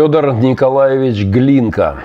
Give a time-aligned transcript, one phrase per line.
[0.00, 1.98] Федор Николаевич Глинка.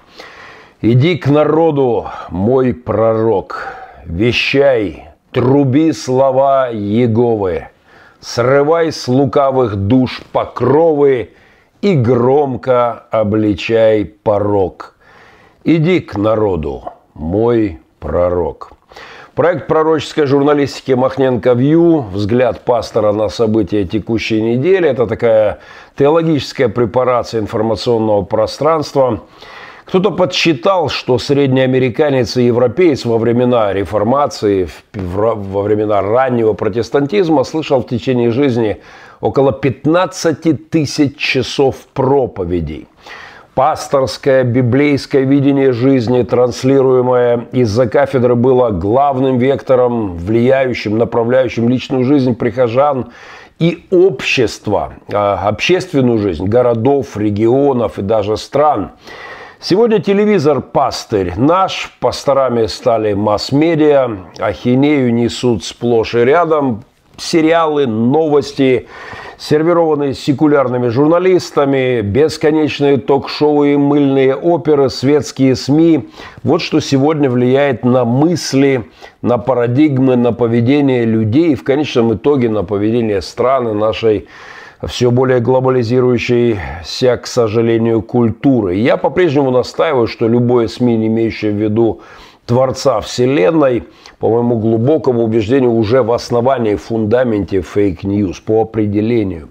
[0.82, 3.68] «Иди к народу, мой пророк,
[4.06, 7.68] вещай, труби слова Еговы,
[8.22, 11.30] срывай с лукавых душ покровы
[11.82, 14.94] и громко обличай порог»
[15.66, 16.84] Иди к народу,
[17.14, 18.72] мой пророк.
[19.36, 24.88] Проект пророческой журналистики Махненко Вью, взгляд пастора на события текущей недели.
[24.88, 25.60] Это такая
[25.98, 29.22] теологическая препарация информационного пространства.
[29.86, 37.82] Кто-то подсчитал, что средний американец и европеец во времена реформации, во времена раннего протестантизма слышал
[37.82, 38.82] в течение жизни
[39.20, 42.88] около 15 тысяч часов проповедей
[43.56, 53.12] пасторское библейское видение жизни, транслируемое из-за кафедры, было главным вектором, влияющим, направляющим личную жизнь прихожан
[53.60, 58.92] и общества, а, общественную жизнь городов, регионов и даже стран.
[59.60, 66.84] Сегодня телевизор пастырь наш, пасторами стали масс-медиа, ахинею несут сплошь и рядом,
[67.18, 68.88] сериалы, новости,
[69.44, 76.08] сервированные секулярными журналистами, бесконечные ток-шоу и мыльные оперы, светские СМИ.
[76.44, 78.86] Вот что сегодня влияет на мысли,
[79.22, 84.28] на парадигмы, на поведение людей и в конечном итоге на поведение страны нашей
[84.88, 88.76] все более глобализирующейся, к сожалению, культуры.
[88.76, 92.00] Я по-прежнему настаиваю, что любое СМИ, не имеющее в виду
[92.46, 93.86] Творца Вселенной,
[94.20, 99.50] по моему глубокому убеждению, уже в основании, в фундаменте fake news по определению.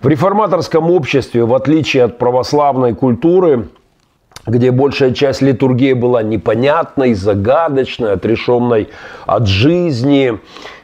[0.00, 3.68] В реформаторском обществе, в отличие от православной культуры,
[4.46, 8.88] где большая часть литургии была непонятной, загадочной, отрешенной
[9.26, 10.38] от жизни,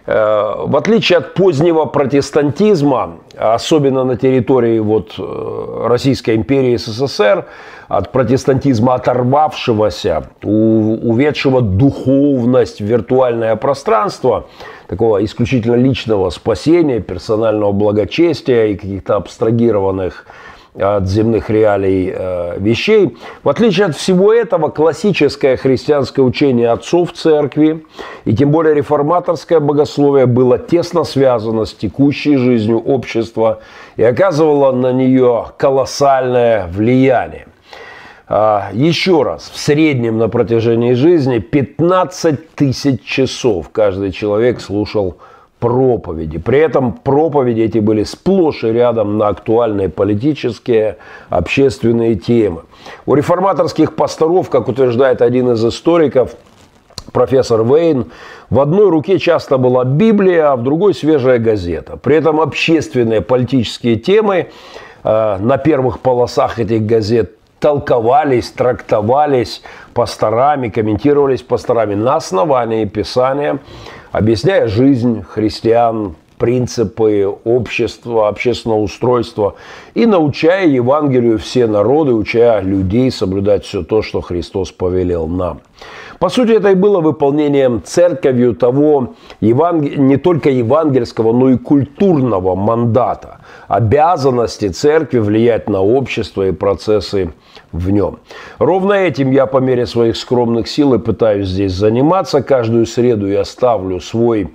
[0.07, 7.47] в отличие от позднего протестантизма, особенно на территории вот э, Российской империи СССР,
[7.89, 14.47] от протестантизма оторвавшегося, уведшего духовность в виртуальное пространство,
[14.87, 20.27] такого исключительно личного спасения, персонального благочестия и каких-то абстрагированных
[20.79, 23.17] от земных реалий э, вещей.
[23.43, 27.85] В отличие от всего этого, классическое христианское учение отцов церкви
[28.25, 33.61] и тем более реформаторское богословие было тесно связано с текущей жизнью общества
[33.97, 37.47] и оказывало на нее колоссальное влияние.
[38.29, 45.17] А, еще раз, в среднем на протяжении жизни 15 тысяч часов каждый человек слушал
[45.67, 46.39] проповеди.
[46.39, 52.63] При этом проповеди эти были сплошь и рядом на актуальные политические, общественные темы.
[53.05, 56.37] У реформаторских пасторов, как утверждает один из историков,
[57.11, 58.13] профессор Вейн,
[58.49, 61.97] в одной руке часто была Библия, а в другой свежая газета.
[61.97, 64.47] При этом общественные политические темы
[65.03, 69.63] э, на первых полосах этих газет толковались, трактовались
[69.95, 73.59] пасторами, комментировались пасторами на основании Писания,
[74.17, 79.57] объясняя жизнь христиан, принципы общества, общественного устройства
[79.93, 85.61] и научая Евангелию все народы, учая людей соблюдать все то, что Христос повелел нам.
[86.19, 93.39] По сути, это и было выполнением церковью того не только евангельского, но и культурного мандата,
[93.69, 97.33] обязанности церкви влиять на общество и процессы
[97.73, 98.19] в нем.
[98.59, 102.43] Ровно этим я по мере своих скромных сил и пытаюсь здесь заниматься.
[102.43, 104.49] Каждую среду я ставлю свой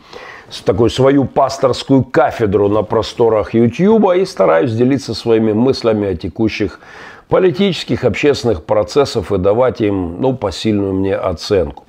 [0.65, 6.81] такой свою пасторскую кафедру на просторах YouTube и стараюсь делиться своими мыслями о текущих
[7.31, 11.85] политических, общественных процессах и давать им ну, посильную мне оценку.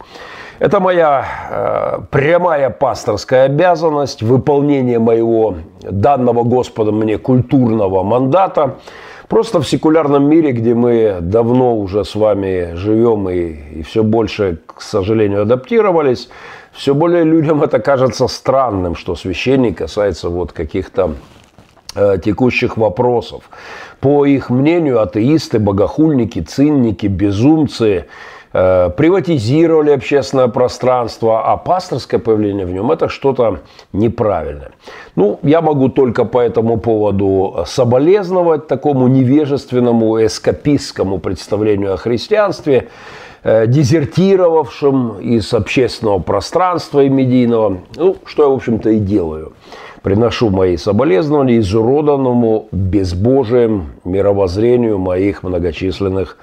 [0.60, 8.76] Это моя э, прямая пасторская обязанность, выполнение моего данного Господом мне культурного мандата–
[9.32, 14.58] Просто в секулярном мире, где мы давно уже с вами живем и, и все больше,
[14.66, 16.28] к сожалению, адаптировались,
[16.72, 21.14] все более людям это кажется странным, что священник касается вот каких-то
[21.94, 23.44] текущих вопросов.
[24.00, 28.06] По их мнению, атеисты, богохульники, цинники, безумцы–
[28.54, 33.60] Э, приватизировали общественное пространство, а пасторское появление в нем– это что-то
[33.94, 34.72] неправильное.
[35.16, 42.88] Ну, я могу только по этому поводу соболезновать такому невежественному эскапистскому представлению о христианстве,
[43.42, 49.54] э, дезертировавшим из общественного пространства и медийного, ну, что я, в общем-то, и делаю.
[50.02, 56.36] Приношу мои соболезнования изуроданному безбожием мировоззрению моих многочисленных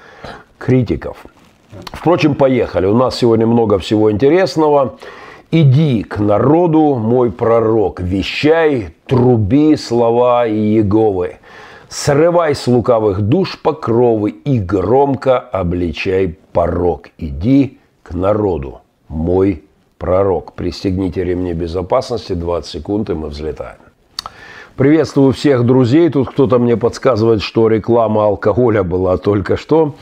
[0.58, 1.18] критиков–
[1.92, 2.86] Впрочем, поехали.
[2.86, 4.96] У нас сегодня много всего интересного.
[5.52, 11.38] Иди к народу, мой пророк, вещай, труби слова Иеговы.
[11.88, 17.10] Срывай с лукавых душ покровы и громко обличай порог.
[17.18, 19.69] Иди к народу, мой пророк.
[20.00, 23.78] Пристегните ремни безопасности, 20 секунд, и мы взлетаем.
[24.78, 26.10] Приветствую всех друзей.
[26.10, 29.96] Тут кто-то мне подсказывает, что реклама алкоголя была только что.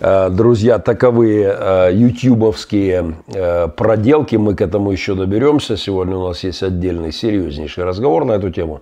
[0.00, 5.76] Э, друзья, таковые э, ютубовские э, проделки, мы к этому еще доберемся.
[5.76, 8.80] Сегодня у нас есть отдельный серьезнейший разговор на эту тему.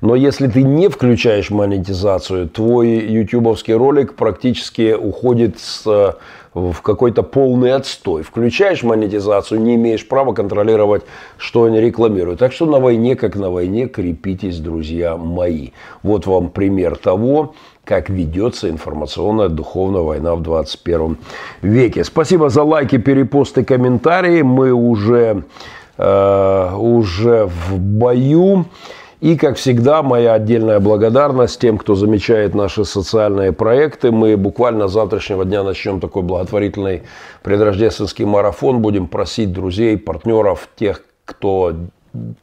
[0.00, 6.16] Но если ты не включаешь монетизацию, твой ютубовский ролик практически уходит с,
[6.54, 8.22] в какой-то полный отстой.
[8.22, 11.02] Включаешь монетизацию, не имеешь права контролировать,
[11.38, 12.40] что они рекламируют.
[12.40, 15.70] Так что на войне, как на войне, крепитесь, друзья мои.
[16.02, 17.54] Вот вам пример того,
[17.84, 21.16] как ведется информационная духовная война в 21
[21.62, 22.04] веке.
[22.04, 24.42] Спасибо за лайки, перепосты, комментарии.
[24.42, 25.44] Мы уже,
[25.96, 28.66] э, уже в бою.
[29.22, 34.10] И, как всегда, моя отдельная благодарность тем, кто замечает наши социальные проекты.
[34.10, 37.02] Мы буквально с завтрашнего дня начнем такой благотворительный
[37.44, 38.82] предрождественский марафон.
[38.82, 41.72] Будем просить друзей, партнеров, тех, кто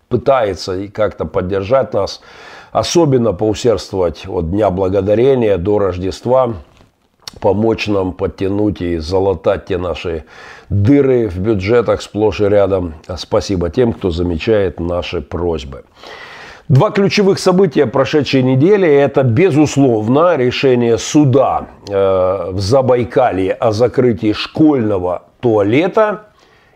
[0.07, 2.21] пытается как-то поддержать нас,
[2.71, 6.53] особенно поусердствовать от Дня Благодарения до Рождества,
[7.41, 10.23] помочь нам подтянуть и залатать те наши
[10.69, 12.93] дыры в бюджетах сплошь и рядом.
[13.17, 15.83] Спасибо тем, кто замечает наши просьбы.
[16.69, 25.23] Два ключевых события прошедшей недели– это, безусловно, решение суда э, в Забайкалье о закрытии школьного
[25.39, 26.27] туалета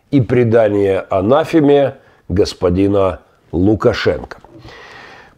[0.10, 1.98] и предание анафеме
[2.28, 3.20] господина
[3.52, 4.38] Лукашенко.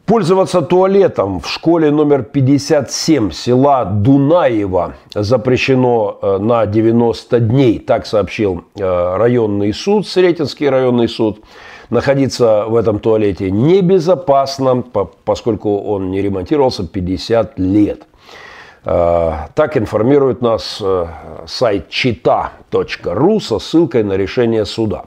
[0.05, 8.63] Пользоваться туалетом в школе номер 57 села Дунаева запрещено э, на 90 дней, так сообщил
[8.79, 11.43] э, районный суд, Сретенский районный суд.
[11.89, 14.83] Находиться в этом туалете небезопасно,
[15.23, 18.03] поскольку он не ремонтировался 50 лет.
[18.83, 20.81] Э, так информирует нас
[21.47, 25.05] сайт чита.ру со ссылкой на решение суда.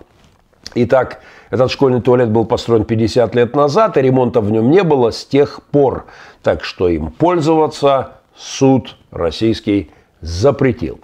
[0.75, 1.21] Итак,
[1.51, 5.25] этот школьный туалет был построен 50 лет назад, и ремонта в нем не было с
[5.25, 6.05] тех пор.
[6.43, 9.91] Так что им пользоваться суд российский
[10.21, 11.01] запретил.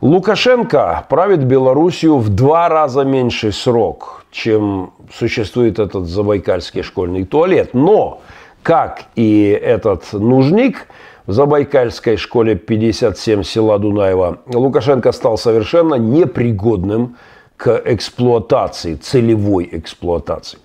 [0.00, 7.70] Лукашенко правит Белоруссию в два раза меньший срок, чем существует этот забайкальский школьный туалет.
[7.72, 8.20] Но,
[8.62, 10.88] как и этот нужник
[11.26, 17.16] в забайкальской школе 57 села Дунаева, Лукашенко стал совершенно непригодным
[17.56, 20.58] к эксплуатации, целевой эксплуатации.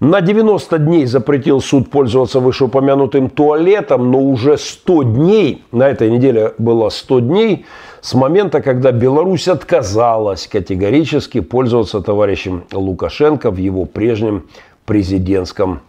[0.00, 6.54] На 90 дней запретил суд пользоваться вышеупомянутым туалетом, но уже 100 дней, на этой неделе
[6.58, 7.66] было 100 дней,
[8.06, 14.48] с момента, когда Беларусь отказалась категорически пользоваться товарищем Лукашенко в его прежнем
[14.84, 15.80] президентском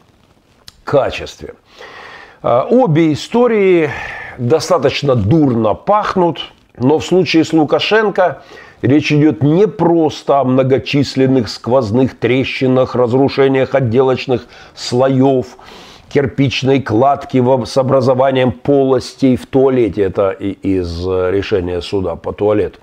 [0.84, 1.54] качестве.
[2.42, 3.92] А, обе истории
[4.40, 6.40] достаточно дурно пахнут,
[6.76, 8.42] но в случае с Лукашенко–
[8.84, 15.58] Речь идет не просто о многочисленных сквозных трещинах, разрушениях отделочных слоев,
[16.10, 20.04] кирпичной кладки с образованием полостей в туалете.
[20.04, 22.80] Это из решения суда по туалету.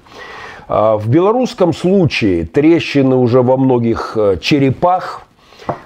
[0.67, 5.23] А в белорусском случае трещины уже во многих э, черепах,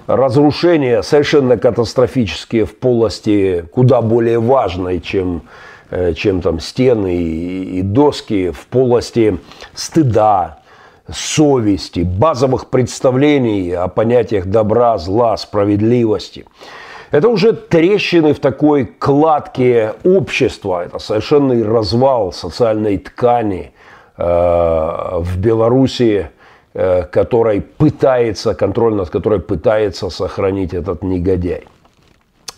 [0.06, 5.42] разрушения совершенно катастрофические в полости куда более важной, чем
[5.90, 9.38] Э, чем там стены и доски в полости
[9.72, 10.58] стыда,
[11.10, 16.44] совести, базовых представлений о понятиях добра, зла, справедливости.
[17.10, 23.72] Это уже трещины в такой кладке общества, это совершенный развал социальной ткани
[24.16, 26.28] э, в Белоруссии,
[26.74, 31.64] э, которой пытается, контроль над которой пытается сохранить этот негодяй.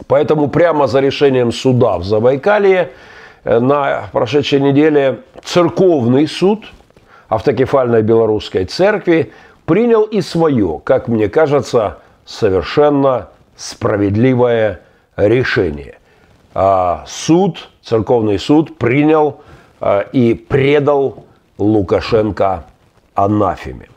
[0.06, 2.90] Поэтому прямо за решением суда в Забайкалье
[3.44, 6.64] Э, на прошедшей неделе церковный суд
[7.28, 9.32] автокефальной белорусской церкви
[9.64, 13.28] принял и свое, как мне кажется, совершенно
[13.60, 14.80] справедливое
[15.16, 15.98] решение.
[16.54, 19.42] А суд, церковный суд принял
[19.80, 21.24] а, и предал
[21.58, 22.64] Лукашенко
[23.14, 23.88] анафеме.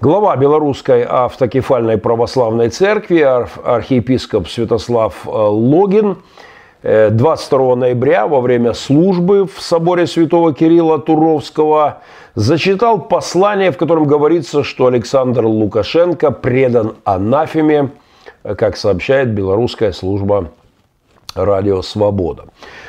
[0.00, 6.16] Глава Белорусской автокефальной православной церкви, архиепископ Святослав э, Логин–
[6.84, 12.02] 22 э, ноября во время службы в соборе святого Кирилла Туровского
[12.34, 17.90] зачитал послание, в котором говорится, что Александр Лукашенко предан анафеме,
[18.44, 20.50] как сообщает белорусская служба
[21.34, 22.44] Радио «Свобода».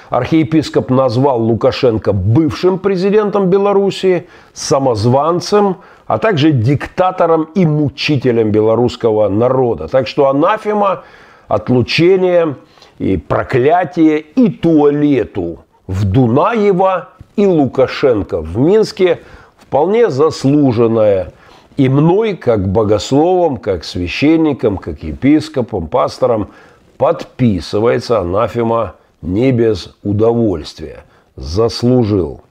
[0.09, 9.87] Архиепископ назвал Лукашенко бывшим президентом Белоруссии, самозванцем, а также диктатором и мучителем белорусского народа.
[9.87, 11.03] Так что анафема,
[11.47, 12.55] отлучение
[12.99, 19.21] и проклятие и туалету в Дунаево и Лукашенко в Минске
[19.57, 21.33] вполне заслуженное.
[21.77, 26.49] И мной, как богословом, как священником, как епископом, пастором,
[26.97, 31.03] подписывается анафема не без удовольствия.
[31.35, 32.41] Заслужил.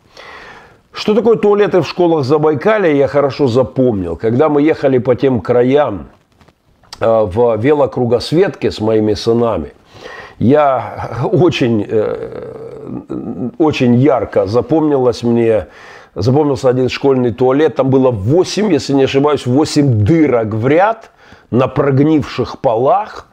[0.92, 4.16] Что такое туалеты в школах Забайкалья, я хорошо запомнил.
[4.16, 6.08] Когда мы ехали по тем краям
[7.00, 9.72] э, в велокругосветке с моими сынами,
[10.38, 15.66] я очень, э, очень ярко запомнилось мне
[16.14, 17.76] запомнился один школьный туалет.
[17.76, 21.10] Там было 8, если не ошибаюсь, 8 дырок в ряд
[21.50, 23.28] на прогнивших полах.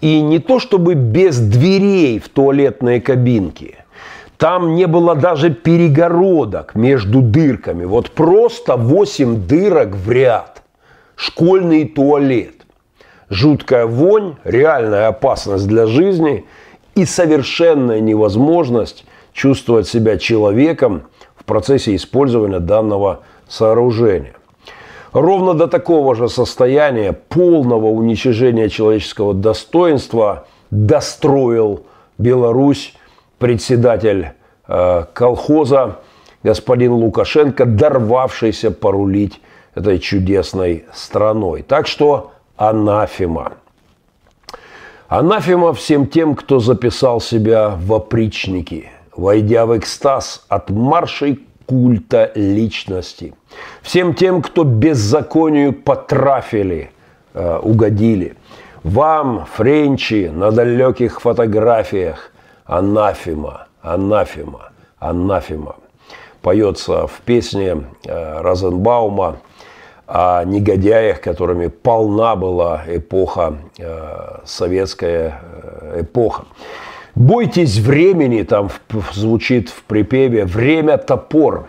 [0.00, 3.76] И не то чтобы без дверей в туалетные кабинки.
[4.36, 7.84] Там не было даже перегородок между дырками.
[7.84, 10.62] Вот просто 8 дырок в ряд.
[11.16, 12.54] Школьный туалет.
[13.28, 16.46] Жуткая вонь, реальная опасность для жизни
[16.94, 21.02] и совершенная невозможность чувствовать себя человеком–
[21.48, 24.34] процессе использования данного сооружения.
[25.12, 31.86] Ровно до такого же состояния полного уничтожения человеческого достоинства достроил
[32.18, 32.94] Беларусь
[33.38, 34.28] председатель
[34.68, 35.98] э, колхоза
[36.44, 39.40] господин Лукашенко, дорвавшийся порулить
[39.74, 41.62] этой чудесной страной.
[41.62, 43.54] Так что анафема.
[45.08, 53.34] Анафема всем тем, кто записал себя в опричники– войдя в экстаз от маршей культа личности.
[53.82, 56.92] Всем тем, кто беззаконию потрафили,
[57.34, 58.36] э, угодили.
[58.84, 62.30] Вам, френчи, на далеких фотографиях
[62.64, 64.70] анафема, анафема,
[65.00, 65.74] анафема.
[66.40, 69.38] Поется в песне э, Розенбаума
[70.06, 76.44] о негодяях, которыми полна была эпоха, э, советская э, эпоха.
[77.18, 78.70] Бойтесь времени, там
[79.12, 81.68] звучит в припеве, время топор,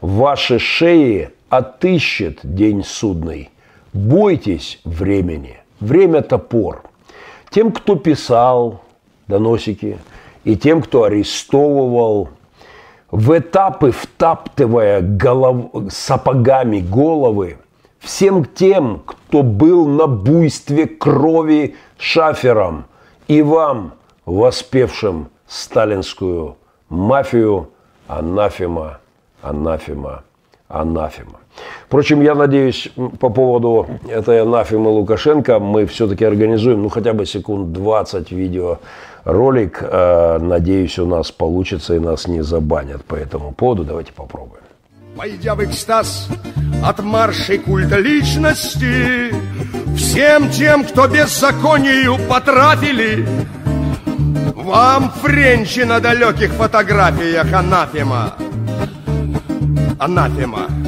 [0.00, 3.50] ваши шеи отыщет день судный.
[3.92, 6.82] Бойтесь времени, время топор.
[7.50, 8.80] Тем, кто писал
[9.28, 9.98] доносики,
[10.44, 12.30] и тем, кто арестовывал,
[13.10, 15.72] в этапы втаптывая голов...
[15.90, 17.58] сапогами головы,
[17.98, 22.86] всем тем, кто был на буйстве крови шафером,
[23.28, 23.92] и вам–
[24.26, 26.56] воспевшим сталинскую
[26.88, 27.70] мафию
[28.06, 28.98] анафема,
[29.40, 30.22] анафема,
[30.68, 31.40] анафема.
[31.86, 37.72] Впрочем, я надеюсь, по поводу этой анафемы Лукашенко мы все-таки организуем, ну, хотя бы секунд
[37.72, 38.78] 20 видео
[39.24, 39.78] ролик.
[39.80, 43.84] Э, надеюсь, у нас получится и нас не забанят по этому поводу.
[43.84, 44.62] Давайте попробуем.
[45.16, 46.28] Пойдя в экстаз
[46.84, 49.32] от маршей культа личности,
[49.96, 53.26] Всем тем, кто беззаконию потрафили,
[54.56, 58.34] вам, френчи, на далеких фотографиях анафема.
[59.98, 60.85] Анафема.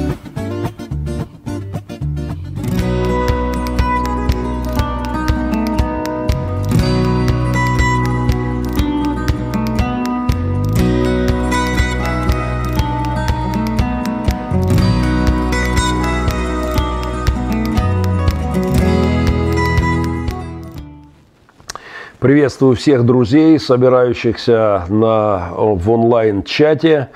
[22.19, 27.07] Приветствую всех друзей, собирающихся на, в онлайн-чате.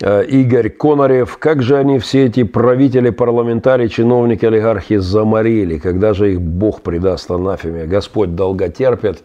[0.00, 1.38] Э, Игорь Конорев.
[1.38, 5.78] Как же они все эти правители, парламентарии, чиновники, олигархи заморили?
[5.78, 7.86] Когда же их Бог предаст анафеме?
[7.86, 9.22] Господь долго терпит,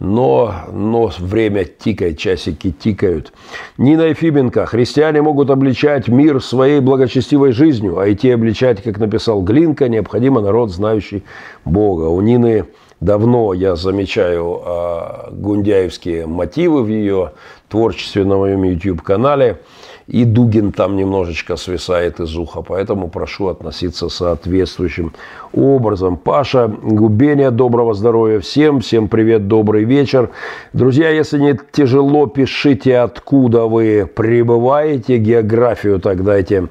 [0.00, 3.32] но, но время тикает, часики тикают.
[3.76, 4.66] Нина Ефименко.
[4.66, 10.72] Христиане могут обличать мир своей благочестивой жизнью, а идти обличать, как написал Глинка, необходимо народ,
[10.72, 11.22] знающий
[11.64, 12.08] Бога.
[12.08, 12.64] У Нины
[13.00, 17.32] давно я замечаю э, гундяевские мотивы в ее
[17.68, 19.58] творчестве на моем YouTube-канале.
[20.06, 25.12] И Дугин там немножечко свисает из уха, поэтому прошу относиться соответствующим
[25.52, 26.16] образом.
[26.16, 30.30] Паша Губения, доброго здоровья всем, всем привет, добрый вечер.
[30.72, 36.68] Друзья, если не тяжело, пишите, откуда вы прибываете, географию так дайте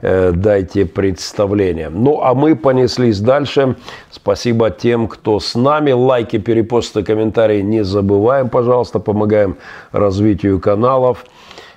[0.00, 1.88] дайте представление.
[1.88, 3.76] Ну, а мы понеслись дальше.
[4.10, 5.92] Спасибо тем, кто с нами.
[5.92, 9.00] Лайки, перепосты, комментарии не забываем, пожалуйста.
[9.00, 9.56] Помогаем
[9.92, 11.24] развитию каналов,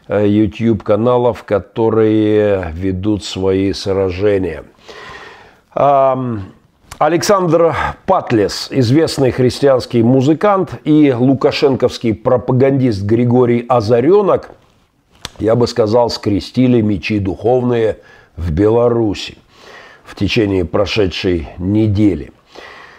[0.08, 4.64] э, YouTube каналов, которые ведут свои сражения.
[7.02, 7.76] Александр
[8.06, 14.52] Патлес, известный христианский музыкант, и лукашенковский пропагандист Григорий Озаренок,
[15.42, 17.98] я бы сказал, скрестили мечи духовные
[18.38, 19.38] в Беларуси
[20.04, 22.32] в течение прошедшей недели.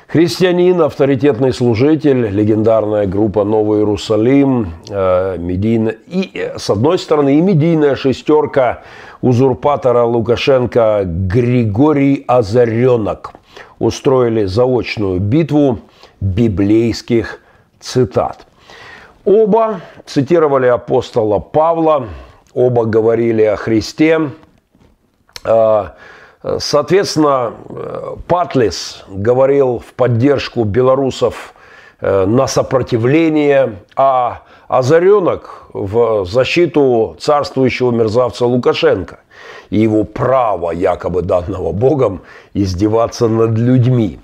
[0.08, 8.82] Христианин, авторитетный служитель, легендарная группа «Новый Иерусалим», э, и, с одной стороны, и медийная шестерка
[9.22, 13.32] узурпатора Лукашенко Григорий Озаренок–
[13.78, 15.80] устроили заочную битву
[16.20, 17.40] библейских
[17.80, 18.46] цитат.
[19.25, 22.06] Оба цитировали апостола Павла,
[22.54, 24.30] оба говорили о Христе.
[25.44, 25.94] А,
[26.59, 27.52] соответственно,
[28.28, 31.54] Патлис говорил в поддержку белорусов
[32.00, 39.21] э, на сопротивление, а Озаренок в защиту царствующего мерзавца Лукашенко
[39.68, 42.23] и его право, якобы данного Богом,
[42.54, 44.18] издеваться над людьми.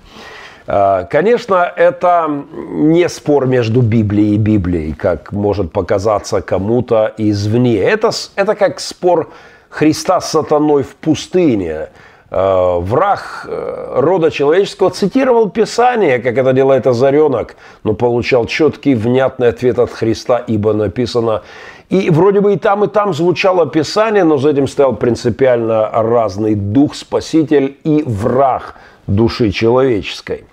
[0.71, 7.79] А, конечно, это не спор между Библией и Библией, как может показаться кому-то извне.
[7.79, 9.31] Это, это как спор
[9.69, 11.89] Христа с сатаной в пустыне.
[12.29, 19.47] А, враг э, рода человеческого цитировал Писание, как это делает Озаренок, но получал четкий, внятный
[19.47, 21.41] ответ от Христа, ибо написано
[21.89, 26.53] и вроде бы и там, и там звучало Писание, но за этим стоял принципиально разный
[26.53, 28.75] дух, спаситель и враг
[29.09, 30.45] души человеческой.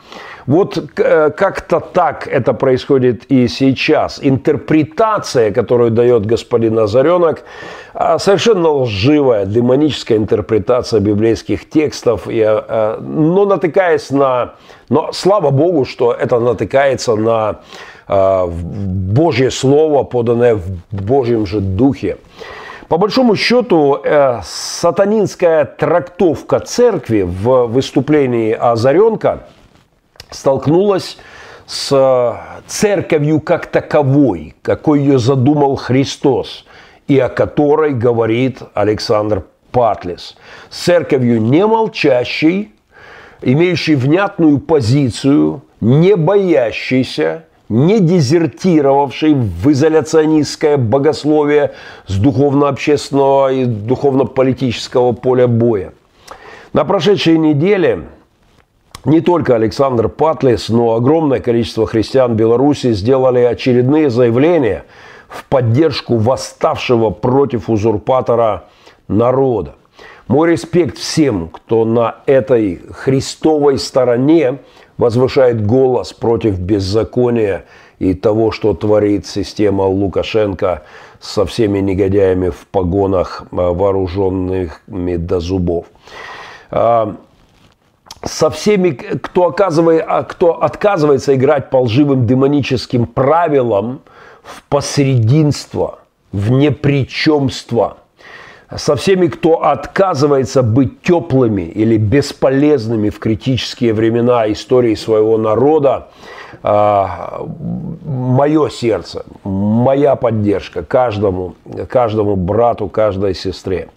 [0.47, 4.21] Вот э, как-то так это происходит и сейчас.
[4.23, 7.43] Интерпретация, которую дает господин Озаренок,
[7.95, 14.55] а, совершенно лживая, демоническая интерпретация библейских текстов, и, э, но натыкаясь на...
[14.89, 17.61] Но слава Богу, что это натыкается на
[18.09, 22.19] Э, Божье Слово, поданное в Божьем же Духе.
[22.89, 29.49] По большому счету, э, сатанинская трактовка церкви в выступлении Озаренка
[30.31, 31.19] столкнулась
[31.67, 36.65] с церковью как таковой, какой ее задумал Христос,
[37.09, 40.37] и о которой говорит Александр Патлис.
[40.71, 42.73] С церковью не молчащей,
[43.43, 51.73] имеющей внятную позицию, не боящейся, не дезертировавший в изоляционистское богословие
[52.07, 55.93] с духовно-общественного и духовно-политического поля боя.
[56.73, 58.05] На прошедшей неделе
[59.05, 64.85] не только Александр Патлис, но огромное количество христиан Беларуси сделали очередные заявления
[65.29, 68.65] в поддержку восставшего против узурпатора
[69.09, 69.77] народа.
[70.29, 74.59] Мой респект всем, кто на этой христовой стороне
[74.99, 77.65] возвышает голос против беззакония
[77.99, 80.83] и того, что творит система Лукашенко
[81.21, 85.87] со всеми негодяями в погонах, а, вооруженными до зубов.
[86.71, 87.17] А,
[88.25, 94.01] со всеми, кто, оказывает, а, кто отказывается играть по лживым демоническим правилам
[94.43, 96.01] в посрединство,
[96.33, 97.99] в непричемство–
[98.75, 106.09] со всеми, кто отказывается быть теплыми или бесполезными в критические времена истории своего народа,
[106.63, 107.47] а,
[108.05, 111.55] мое сердце, моя поддержка каждому,
[111.89, 113.89] каждому брату, каждой сестре.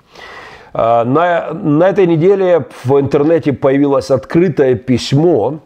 [0.73, 5.60] А, на, на этой неделе в интернете появилось открытое письмо,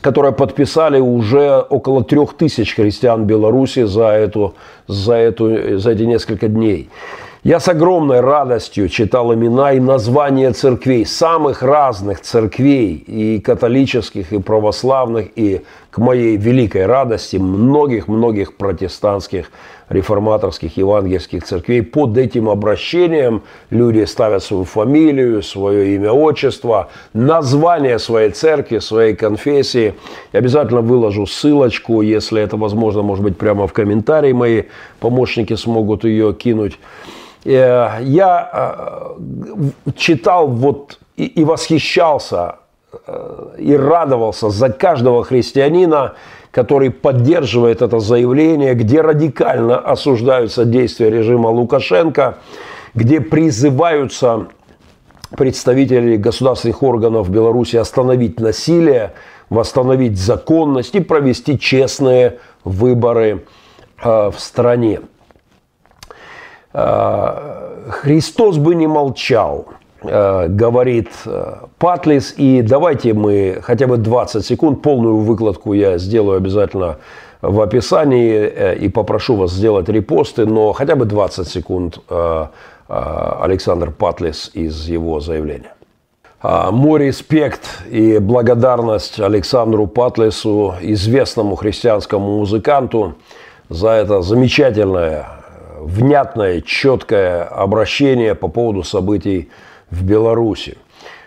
[0.00, 4.54] которое подписали уже около трех тысяч христиан Беларуси за, эту,
[4.86, 6.90] за, эту, за эти несколько дней.
[7.44, 14.38] Я с огромной радостью читал имена и названия церквей, самых разных церквей, и католических, и
[14.38, 19.50] православных, и к моей великой радости многих-многих протестантских,
[19.90, 21.82] реформаторских, евангельских церквей.
[21.82, 29.92] Под этим обращением люди ставят свою фамилию, свое имя, отчество, название своей церкви, своей конфессии.
[30.32, 34.62] Я обязательно выложу ссылочку, если это возможно, может быть, прямо в комментарии мои
[34.98, 36.78] помощники смогут ее кинуть.
[37.44, 42.56] Э, я э, читал вот и, восхищался
[43.06, 46.14] э, и радовался за каждого христианина,
[46.50, 52.38] который поддерживает это заявление, где радикально осуждаются действия режима Лукашенко,
[52.94, 54.46] где призываются
[55.36, 59.12] представители государственных органов Беларуси остановить насилие,
[59.50, 63.44] восстановить законность и провести честные выборы
[64.00, 65.00] в стране.
[66.74, 69.66] Э, Христос бы не молчал,
[70.02, 72.34] э, говорит э, Патлис.
[72.36, 76.96] И давайте мы хотя бы 20 секунд, полную выкладку я сделаю обязательно
[77.42, 81.98] в описании и попрошу вас сделать репосты, но хотя бы 20 секунд
[82.88, 85.74] Александр Патлис из его заявления.
[86.42, 93.16] Мой респект и благодарность Александру Патлесу, известному христианскому музыканту,
[93.68, 95.26] за это замечательное,
[95.84, 99.50] внятное, четкое обращение по поводу событий
[99.90, 100.78] в Беларуси.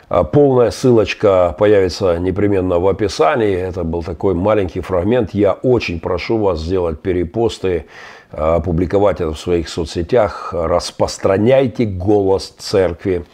[0.10, 3.56] А, полная ссылочка появится непременно в описании.
[3.56, 5.34] Это был такой маленький фрагмент.
[5.34, 7.86] Я очень прошу вас сделать перепосты,
[8.32, 10.54] а, опубликовать это в своих соцсетях.
[10.54, 13.26] Распространяйте голос церкви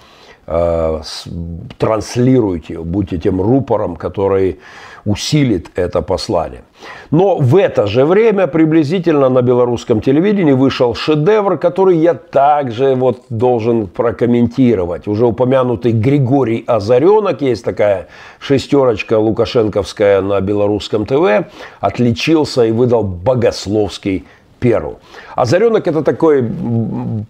[0.45, 4.59] транслируйте, будьте тем рупором, который
[5.05, 6.63] усилит это послание.
[7.11, 13.23] Но в это же время приблизительно на белорусском телевидении вышел шедевр, который я также вот
[13.29, 15.07] должен прокомментировать.
[15.07, 18.07] Уже упомянутый Григорий Озаренок, есть такая
[18.39, 21.47] шестерочка лукашенковская на белорусском ТВ,
[21.79, 24.25] отличился и выдал богословский
[24.63, 24.99] перл.
[25.35, 26.41] Озаренок это такой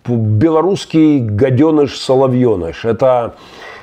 [0.07, 2.85] белорусский гаденыш-соловьеныш.
[2.85, 3.33] Это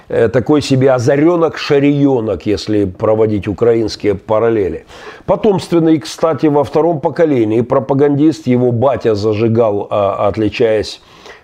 [0.09, 4.85] э, такой себе озаренок-шарионок, если проводить украинские параллели.
[5.27, 11.01] Потомственный, кстати, во втором поколении пропагандист, его батя зажигал, а, отличаясь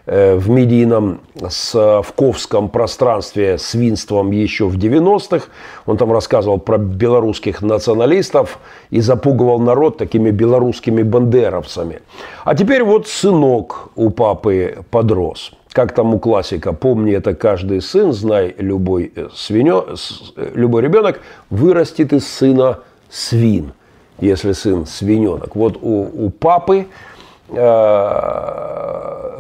[0.07, 5.47] в медийном совковском пространстве свинством еще в 90-х.
[5.85, 12.03] Он там рассказывал про белорусских националистов и запугивал народ такими белорусскими бандеровцами.
[12.45, 15.51] А теперь вот сынок у папы подрос.
[15.73, 19.97] Как там у классика, помни это каждый сын, знай любой, э, свинё,
[20.37, 22.79] э, любой ребенок вырастет из сына
[23.11, 23.73] свин,
[24.19, 25.55] если сын свиненок.
[25.55, 27.16] Вот у, у папы Э,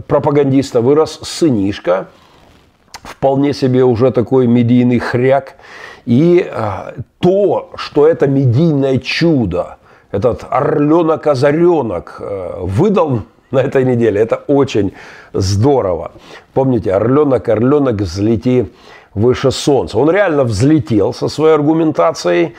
[0.07, 2.07] пропагандиста вырос сынишка,
[3.03, 5.57] вполне себе уже такой медийный хряк.
[6.05, 9.79] И э, то, что это медийное чудо,
[10.13, 14.93] этот орленок-озаренок э, выдал на этой неделе, это очень
[15.33, 16.13] здорово.
[16.55, 18.71] Помните, орленок, орленок, взлети
[19.15, 19.99] выше солнца.
[19.99, 22.55] Он реально взлетел со своей аргументацией.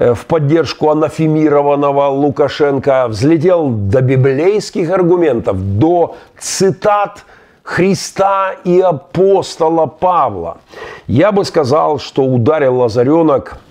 [0.00, 7.26] Э, в поддержку анафемированного Лукашенко, взлетел до библейских аргументов, до цитат
[7.62, 10.56] Христа и апостола Павла.
[11.06, 13.58] Я бы сказал, что ударил Лазаренок–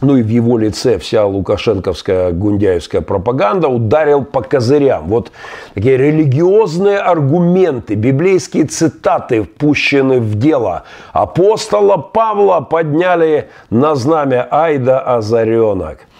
[0.00, 5.06] ну и в его лице вся лукашенковская гундяевская пропаганда ударил по козырям.
[5.08, 5.30] Вот
[5.74, 10.84] такие религиозные аргументы, библейские цитаты впущены в дело.
[11.12, 16.00] Апостола Павла подняли на знамя Айда Озаренок–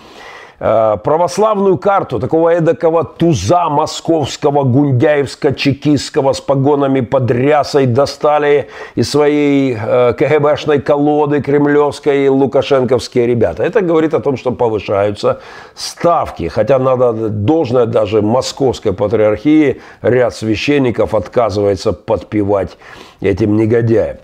[0.59, 10.15] православную карту такого эдакого туза московского, гундяевско-чекистского с погонами под рясой достали из своей э,
[10.15, 13.63] КГБшной колоды кремлевской лукашенковские ребята.
[13.63, 15.41] Это говорит о том, что повышаются
[15.75, 16.49] ставки.
[16.49, 22.77] Хотя надо должное даже московской патриархии ряд священников отказывается подпевать
[23.21, 24.17] этим негодяям.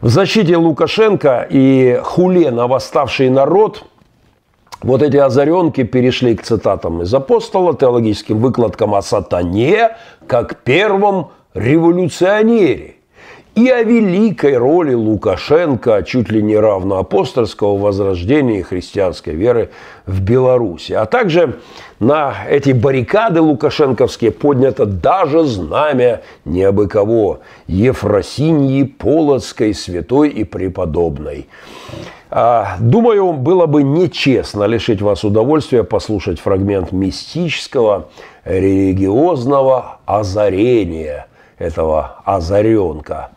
[0.00, 3.84] В защите Лукашенко и хуле на восставший народ–
[4.82, 12.94] вот эти озаренки перешли к цитатам из апостола, теологическим выкладкам о сатане, как первом революционере
[13.58, 19.70] и о великой роли Лукашенко, чуть ли не равно апостольского возрождения христианской веры
[20.06, 20.92] в Беларуси.
[20.92, 21.58] А также
[21.98, 31.48] на эти баррикады лукашенковские поднято даже знамя не абы кого– Ефросиньи Полоцкой, святой и преподобной.
[32.30, 38.08] А, думаю, было бы нечестно лишить вас удовольствия послушать фрагмент мистического,
[38.44, 41.26] религиозного озарения
[41.58, 43.30] этого озаренка.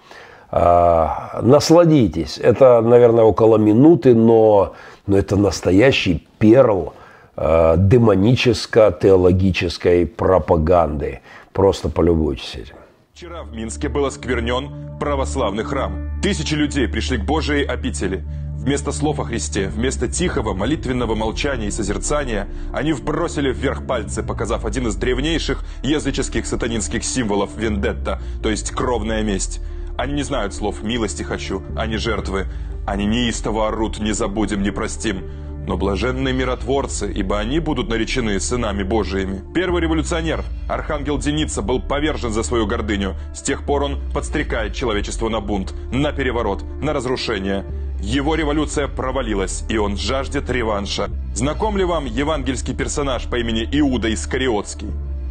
[0.49, 2.38] А, насладитесь.
[2.38, 4.73] Это, наверное, около минуты, но,
[5.08, 6.91] но это настоящий перл
[7.38, 11.21] а, демоническо-теологической пропаганды.
[11.54, 12.75] Просто полюбуйтесь этим.
[13.13, 16.19] Вчера в Минске был осквернен православный храм.
[16.21, 18.25] Тысячи людей пришли к Божией обители.
[18.62, 24.65] Вместо слов о Христе, вместо тихого молитвенного молчания и созерцания, они вбросили вверх пальцы, показав
[24.65, 29.62] один из древнейших языческих сатанинских символов вендетта, то есть кровная месть.
[29.97, 32.45] Они не знают слов «милости хочу», они жертвы.
[32.86, 35.24] Они неистово орут «не забудем, не простим».
[35.65, 39.41] Но блаженные миротворцы, ибо они будут наречены сынами Божиими.
[39.56, 43.15] Первый революционер, архангел Деница, был повержен за свою гордыню.
[43.34, 47.65] С тех пор он подстрекает человечество на бунт, на переворот, на разрушение.
[48.02, 51.12] Его революция провалилась, и он жаждет реванша.
[51.36, 54.88] Знаком ли вам евангельский персонаж по имени Иуда Искариотский?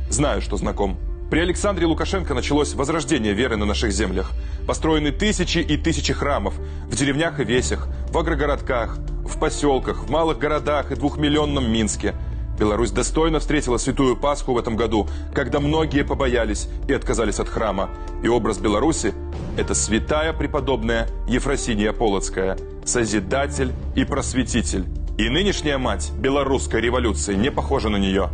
[0.08, 0.96] Знаю, что знаком.
[1.32, 4.30] При Александре Лукашенко началось возрождение веры на наших землях.
[4.68, 6.54] Построены тысячи и тысячи храмов
[6.88, 12.14] в деревнях и весях, в агрогородках, в поселках, в малых городах и двухмиллионном Минске.
[12.60, 17.88] Беларусь достойно встретила Святую Пасху в этом году, когда многие побоялись и отказались от храма.
[18.22, 19.14] И образ Беларуси–
[19.56, 24.84] это святая преподобная Ефросиния Полоцкая, созидатель и просветитель.
[25.16, 28.28] И нынешняя мать белорусской революции не похожа на нее.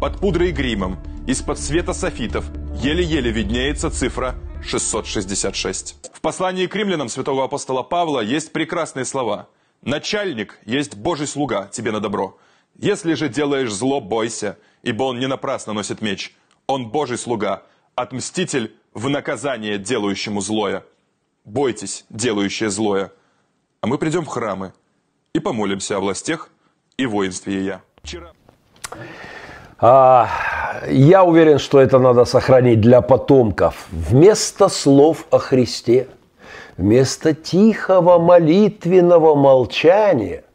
[0.00, 2.44] Под пудрой и гримом, из-под света софитов,
[2.76, 5.96] еле-еле виднеется цифра 666.
[6.14, 9.48] В послании к римлянам святого апостола Павла есть прекрасные слова.
[9.82, 12.38] «Начальник есть Божий слуга тебе на добро».
[12.78, 16.34] Если же делаешь зло, бойся, ибо он не напрасно носит меч.
[16.66, 17.62] Он Божий слуга,
[17.94, 20.84] отмститель в наказание делающему злое.
[21.44, 23.12] Бойтесь, делающее злое.
[23.80, 24.72] А мы придем в храмы
[25.34, 26.48] и помолимся о властях
[26.96, 27.82] и воинстве я.
[28.02, 28.32] Вчера...
[29.78, 30.30] А,
[30.88, 33.88] я уверен, что это надо сохранить для потомков.
[33.90, 36.08] Вместо слов о Христе,
[36.76, 40.44] вместо тихого молитвенного молчания–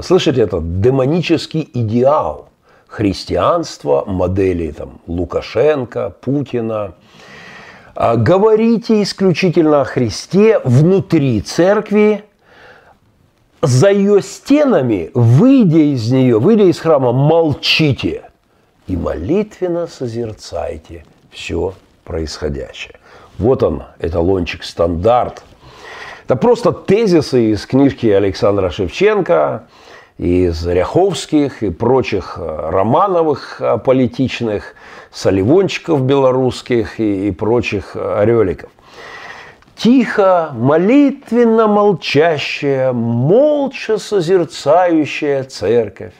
[0.00, 2.48] Слышите, это демонический идеал
[2.86, 6.94] христианства, модели там, Лукашенко, Путина.
[7.94, 12.24] А говорите исключительно о Христе внутри церкви,
[13.62, 18.30] за ее стенами, выйдя из нее, выйдя из храма, молчите
[18.86, 22.98] и молитвенно созерцайте все происходящее.
[23.38, 25.42] Вот он, эталончик, стандарт–
[26.30, 29.64] это просто тезисы из книжки Александра Шевченко,
[30.16, 34.76] из Ряховских и прочих э, Романовых э, политичных,
[35.10, 38.70] Соливончиков белорусских и, и прочих э, ореликов.
[39.74, 46.14] Тихо, молитвенно молчащая, молча созерцающая церковь.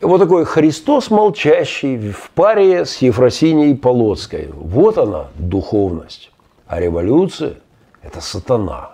[0.00, 4.48] Вот такой Христос молчащий в паре с Ефросинией Полоцкой.
[4.54, 6.30] Вот она, духовность.
[6.66, 7.56] А революция–
[8.02, 8.91] это сатана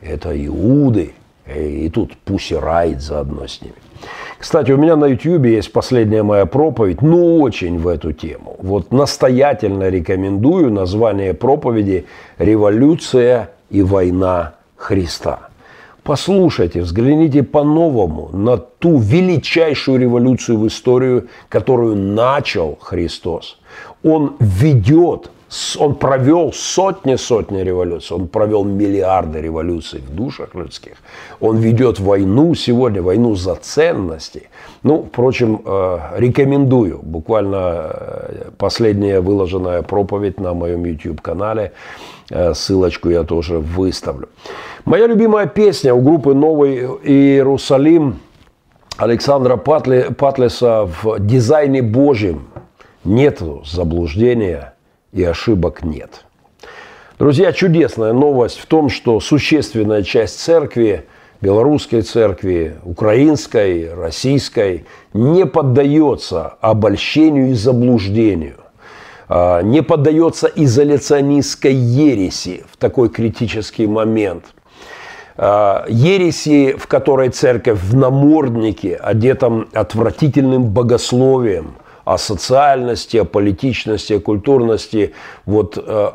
[0.00, 1.12] это Иуды,
[1.46, 3.74] и тут Пуси Райт заодно с ними.
[4.38, 8.56] Кстати, у меня на YouTube есть последняя моя проповедь, ну очень в эту тему.
[8.60, 12.06] Вот настоятельно рекомендую название проповеди
[12.38, 15.50] «Революция и война Христа».
[16.02, 23.58] Послушайте, взгляните по-новому на ту величайшую революцию в историю, которую начал Христос.
[24.02, 25.30] Он ведет
[25.78, 30.94] он провел сотни-сотни революций, он провел миллиарды революций в душах людских.
[31.40, 34.48] Он ведет войну сегодня, войну за ценности.
[34.84, 37.00] Ну, впрочем, э, рекомендую.
[37.02, 41.72] Буквально э, последняя выложенная проповедь на моем YouTube-канале.
[42.30, 44.28] Э, ссылочку я тоже выставлю.
[44.84, 48.20] Моя любимая песня у группы «Новый Иерусалим»
[48.96, 52.46] Александра Патлеса в дизайне Божьем
[53.02, 54.74] нет заблуждения–
[55.12, 56.24] и ошибок нет.
[57.18, 61.04] Друзья, чудесная новость в том, что существенная часть церкви,
[61.40, 68.56] белорусской церкви, украинской, российской, не поддается обольщению и заблуждению,
[69.28, 74.44] а, не поддается изоляционистской ереси в такой критический момент–
[75.42, 81.76] а, ереси, в которой церковь в наморднике, одетом отвратительным богословием,
[82.10, 85.12] о социальности, о политичности, о культурности.
[85.46, 86.10] Вот э,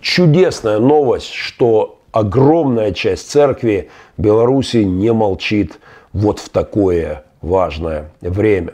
[0.00, 5.78] чудесная новость, что огромная часть церкви Беларуси не молчит
[6.12, 8.72] вот в такое важное время.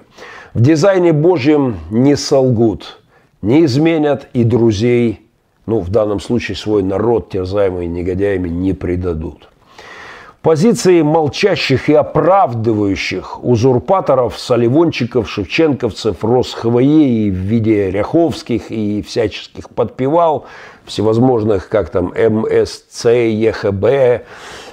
[0.54, 3.02] В дизайне Божьем не солгут,
[3.42, 5.28] не изменят и друзей,
[5.66, 9.51] ну в данном случае свой народ, терзаемый негодяями, не предадут.
[10.42, 20.46] Позиции молчащих и оправдывающих узурпаторов, соливончиков, шевченковцев, Росхвоей в виде Ряховских и всяческих подпевал,
[20.84, 24.22] всевозможных, как там, МСЦ, ЕХБ, э,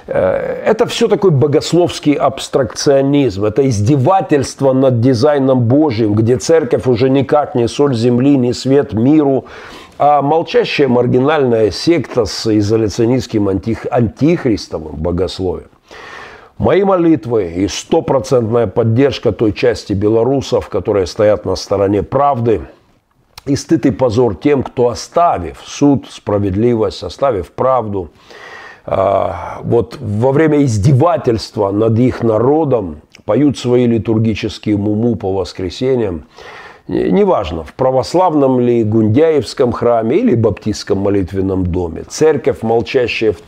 [0.08, 7.68] это все такой богословский абстракционизм, это издевательство над дизайном Божьим, где церковь уже никак не
[7.68, 9.44] соль земли, не свет миру,
[10.02, 15.68] а молчащая маргинальная секта с изоляционистским антих, антихристовым богословием.
[16.56, 22.62] Мои молитвы и стопроцентная поддержка той части белорусов, которые стоят на стороне правды,
[23.44, 28.10] и стыд и позор тем, кто оставив суд, справедливость, оставив правду,
[28.86, 36.24] а, вот во время издевательства над их народом поют свои литургические муму по воскресеньям,
[36.90, 42.02] неважно, в православном ли Гундяевском храме или Баптистском молитвенном доме.
[42.08, 43.38] Церковь, молчащая в,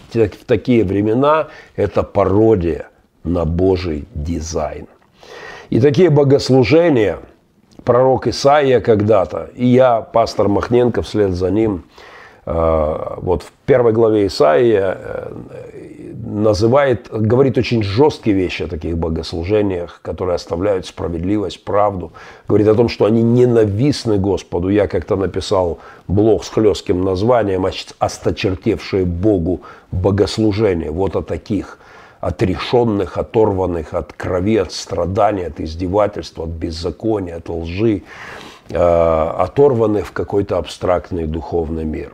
[0.46, 2.88] такие времена, это пародия
[3.24, 4.87] на Божий дизайн.
[5.70, 7.18] И такие богослужения
[7.85, 12.12] пророк Исаия когда-то, и я, пастор Махненко, вслед за ним, Э,
[12.44, 15.33] вот в первой главе Исаия э,
[16.33, 22.12] называет, говорит очень жесткие вещи о таких богослужениях, которые оставляют справедливость, правду.
[22.48, 24.68] Говорит о том, что они ненавистны Господу.
[24.70, 25.78] Я как-то написал
[26.09, 27.66] блог с хлестким названием
[27.98, 29.61] «Осточертевшие Богу
[29.92, 30.90] богослужения».
[30.90, 31.78] Вот о таких
[32.20, 38.02] отрешенных, оторванных от крови, от страданий, от издевательства, от беззакония, от лжи,
[38.70, 42.12] э, оторванных в какой-то абстрактный духовный мир.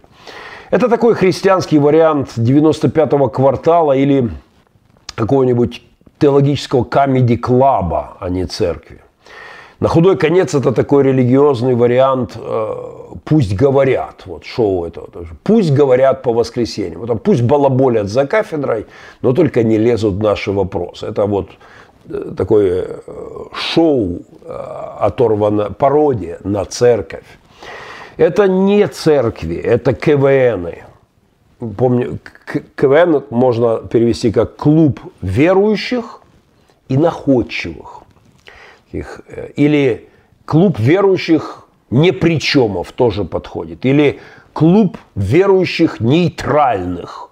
[0.71, 4.31] Это такой христианский вариант 95-го квартала или
[5.15, 5.83] какого-нибудь
[6.19, 9.01] теологического комеди-клаба, а не церкви.
[9.81, 12.75] На худой конец это такой религиозный вариант э,
[13.25, 14.25] «пусть говорят».
[14.27, 15.03] Вот шоу это.
[15.43, 17.01] «Пусть говорят по воскресеньям».
[17.01, 18.87] Вот, пусть балаболят за кафедрой,
[19.23, 21.07] но только не лезут в наши вопросы.
[21.07, 21.51] Это вот
[22.09, 24.53] э, такое э, шоу, э,
[25.01, 27.25] оторвано, пародия на церковь.
[28.19, 30.85] Это не церкви, это КВНы.
[31.77, 32.19] Помню,
[32.75, 36.21] КВН можно перевести как клуб верующих
[36.89, 38.03] и находчивых.
[38.93, 40.09] Э, или
[40.45, 43.87] клуб верующих непричемов тоже подходит.
[43.87, 44.19] Или
[44.53, 47.31] клуб верующих нейтральных.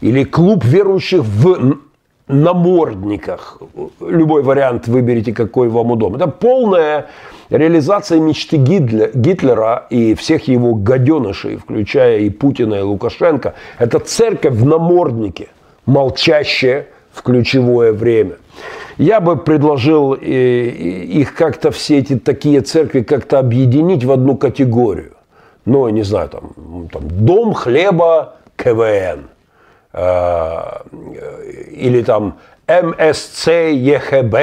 [0.00, 1.78] Или клуб верующих в
[2.34, 3.58] намордниках.
[4.00, 6.16] Любой вариант выберите, какой вам удобно.
[6.16, 7.06] Это полная
[7.50, 13.54] реализация мечты Гитлера и всех его гаденышей, включая и Путина, и Лукашенко.
[13.78, 15.48] Это церковь в наморднике,
[15.86, 18.36] молчащая в ключевое время.
[18.98, 25.12] Я бы предложил э, их как-то все эти такие церкви как-то объединить в одну категорию.
[25.64, 29.28] Ну, не знаю, там, там дом хлеба КВН–
[29.92, 34.34] или там МСЦ ЕХБ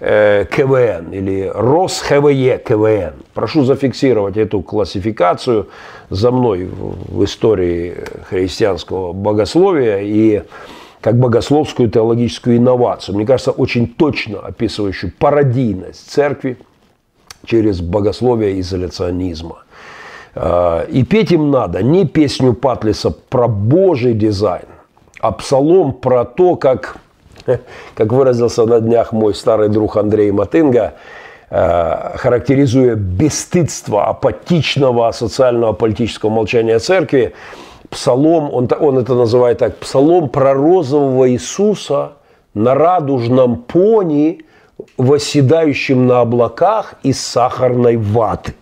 [0.00, 3.12] э, КВН или РосХВЕ КВН.
[3.34, 5.68] Прошу зафиксировать эту классификацию
[6.08, 7.96] за мной в истории
[8.30, 10.42] христианского богословия и
[11.02, 13.16] как богословскую теологическую инновацию.
[13.16, 16.56] Мне кажется, очень точно описывающую пародийность церкви
[17.44, 19.71] через богословие изоляционизма– Э,
[20.34, 24.64] и петь им надо не песню Патлиса про божий дизайн,
[25.20, 26.96] а псалом про то, как,
[27.94, 30.94] как выразился на днях мой старый друг Андрей Матынга,
[31.50, 37.34] э, характеризуя бесстыдство апатичного социального политического молчания церкви,
[37.90, 42.12] псалом, он, он это называет так, псалом про розового Иисуса
[42.54, 44.46] на радужном пони–
[44.96, 48.54] восседающим на облаках из сахарной ваты.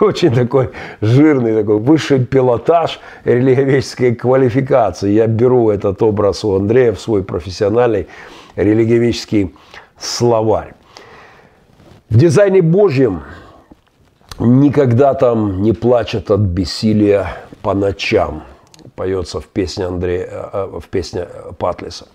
[0.00, 5.10] Очень такой жирный, такой высший пилотаж религиоведческой квалификации.
[5.10, 8.06] Я беру этот образ у Андрея в свой профессиональный
[8.56, 9.54] религиоведческий
[9.98, 10.74] словарь.
[12.08, 13.22] В дизайне Божьем
[14.38, 18.44] никогда там не плачет от бессилия по ночам.
[18.94, 21.26] Поется в песне Андрея, э, э, в песне
[21.58, 22.06] Патлиса.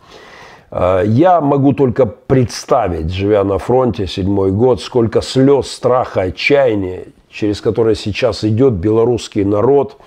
[0.72, 7.62] Э, я могу только представить, живя на фронте седьмой год, сколько слез, страха, отчаяния, через
[7.62, 9.98] которые сейчас идет белорусский народ,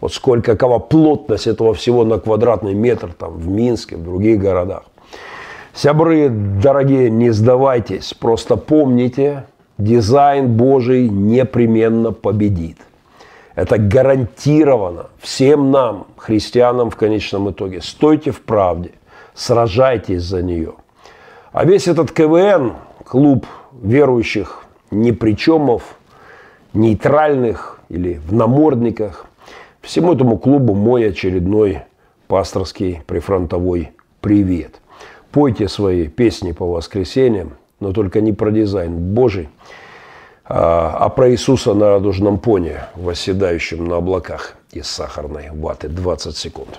[0.00, 4.84] вот сколько, какова плотность этого всего на квадратный метр там в Минске, в других городах.
[5.74, 9.46] Сябры, дорогие, не сдавайтесь, просто помните,
[9.78, 12.76] дизайн Божий непременно победит.
[13.54, 17.80] Это гарантировано всем нам, христианам в конечном итоге.
[17.80, 18.92] Стойте в правде–
[19.34, 20.74] сражайтесь за нее.
[21.52, 25.96] А весь этот КВН, клуб верующих непричемов,
[26.72, 29.26] нейтральных или в намордниках,
[29.80, 31.82] всему этому клубу мой очередной
[32.28, 34.80] пасторский прифронтовой привет.
[35.30, 39.48] Пойте свои песни по воскресеньям, но только не про дизайн Божий,
[40.44, 45.88] а, а про Иисуса на радужном поне, восседающем на облаках из сахарной ваты.
[45.88, 46.78] 20 секунд.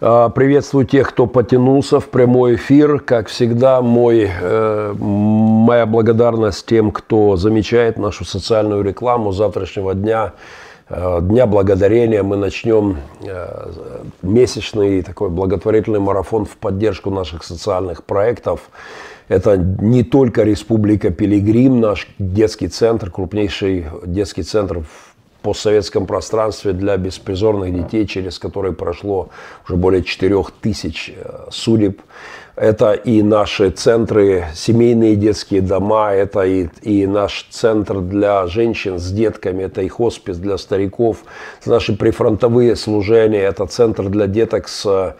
[0.00, 2.98] А, приветствую тех, кто потянулся в прямой эфир.
[2.98, 10.32] Как всегда, мой, э, моя благодарность тем, кто замечает нашу социальную рекламу завтрашнего дня.
[10.88, 13.70] Э, Дня благодарения мы начнем э,
[14.22, 18.70] месячный такой благотворительный марафон в поддержку наших социальных проектов.
[19.28, 25.13] Это не только Республика Пилигрим, наш детский центр, крупнейший детский центр в
[25.44, 29.28] постсоветском пространстве для беспризорных детей, через который прошло
[29.68, 32.00] уже более 4 тысяч э, судеб.
[32.56, 39.10] Это и наши центры, семейные детские дома, это и, и наш центр для женщин с
[39.10, 41.18] детками, это и хоспис для стариков,
[41.66, 45.14] наши прифронтовые служения, это центр для деток с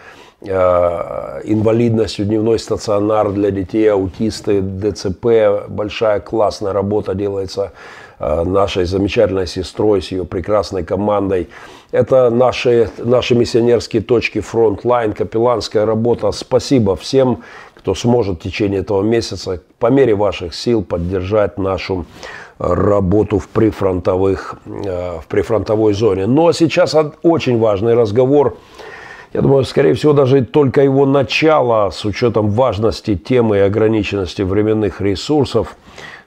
[0.51, 5.68] инвалидностью, дневной стационар для детей, аутисты, ДЦП.
[5.68, 7.72] Большая классная работа делается
[8.18, 11.49] э, нашей замечательной сестрой с ее прекрасной командой.
[11.92, 16.30] Это наши, наши миссионерские точки frontline, капелланская работа.
[16.32, 17.42] Спасибо всем,
[17.74, 22.07] кто сможет в течение этого месяца по мере ваших сил поддержать нашу
[22.59, 26.26] работу в, прифронтовых, э, в прифронтовой зоне.
[26.26, 28.57] Но сейчас очень важный разговор.
[29.35, 35.01] Я думаю, скорее всего, даже только его начало, с учетом важности темы и ограниченности временных
[35.01, 35.76] ресурсов.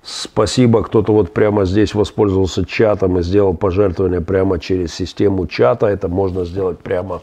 [0.03, 5.87] Спасибо, кто-то вот прямо здесь воспользовался чатом и сделал пожертвование прямо через систему чата.
[5.87, 7.21] Это можно сделать прямо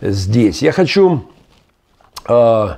[0.00, 0.62] здесь.
[0.62, 1.22] Я хочу
[2.28, 2.68] э,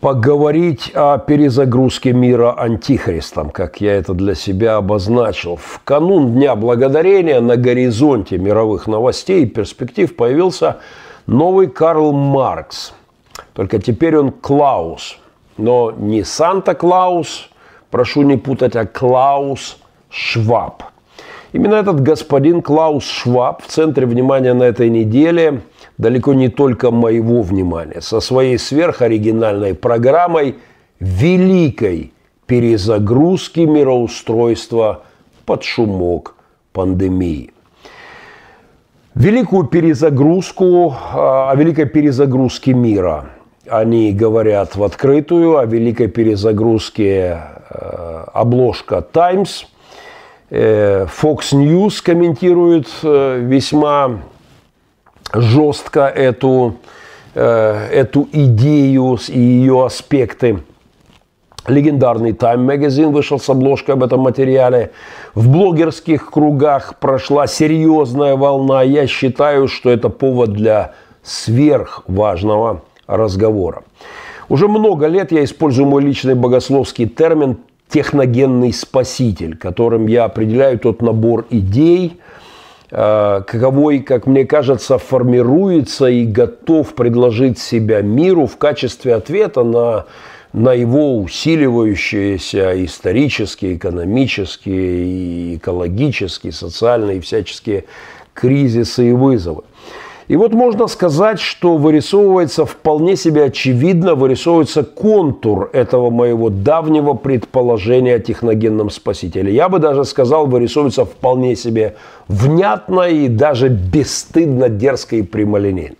[0.00, 5.56] поговорить о перезагрузке мира антихристом, как я это для себя обозначил.
[5.56, 10.76] В канун Дня Благодарения на горизонте мировых новостей и перспектив появился
[11.26, 12.94] новый Карл Маркс.
[13.52, 15.18] Только теперь он Клаус.
[15.56, 17.50] Но не Санта-Клаус,
[17.90, 20.82] прошу не путать, а Клаус Шваб.
[21.52, 25.62] Именно этот господин Клаус Шваб в центре внимания на этой неделе–
[26.02, 30.56] далеко не только моего внимания, со своей сверхоригинальной программой
[31.00, 32.12] великой
[32.46, 35.04] перезагрузки мироустройства
[35.46, 36.34] под шумок
[36.72, 37.52] пандемии.
[39.14, 43.26] Великую перезагрузку, а, о великой перезагрузке мира.
[43.68, 47.38] Они говорят в открытую о великой перезагрузке
[47.68, 49.66] э, обложка Times.
[50.48, 54.22] Э, Fox News комментирует э, весьма
[55.34, 56.76] жестко эту,
[57.34, 60.62] эту идею и ее аспекты.
[61.66, 64.90] Легендарный Time Magazine вышел с обложкой об этом материале.
[65.34, 68.82] В блогерских кругах прошла серьезная волна.
[68.82, 73.84] Я считаю, что это повод для сверхважного разговора.
[74.48, 77.58] Уже много лет я использую мой личный богословский термин
[77.88, 82.18] «техногенный спаситель», которым я определяю тот набор идей–
[82.94, 90.04] Э, каковой, как мне кажется, формируется и готов предложить себя миру в качестве ответа на,
[90.52, 97.84] на его усиливающиеся исторические, экономические, экологические, социальные и всяческие
[98.34, 99.62] кризисы и вызовы.
[100.28, 108.14] И вот можно сказать, что вырисовывается вполне себе очевидно, вырисовывается контур этого моего давнего предположения
[108.14, 109.52] о техногенном спасителе.
[109.52, 111.96] Я бы даже сказал, вырисовывается вполне себе
[112.28, 115.96] внятно и даже бесстыдно дерзко и прямолинейно.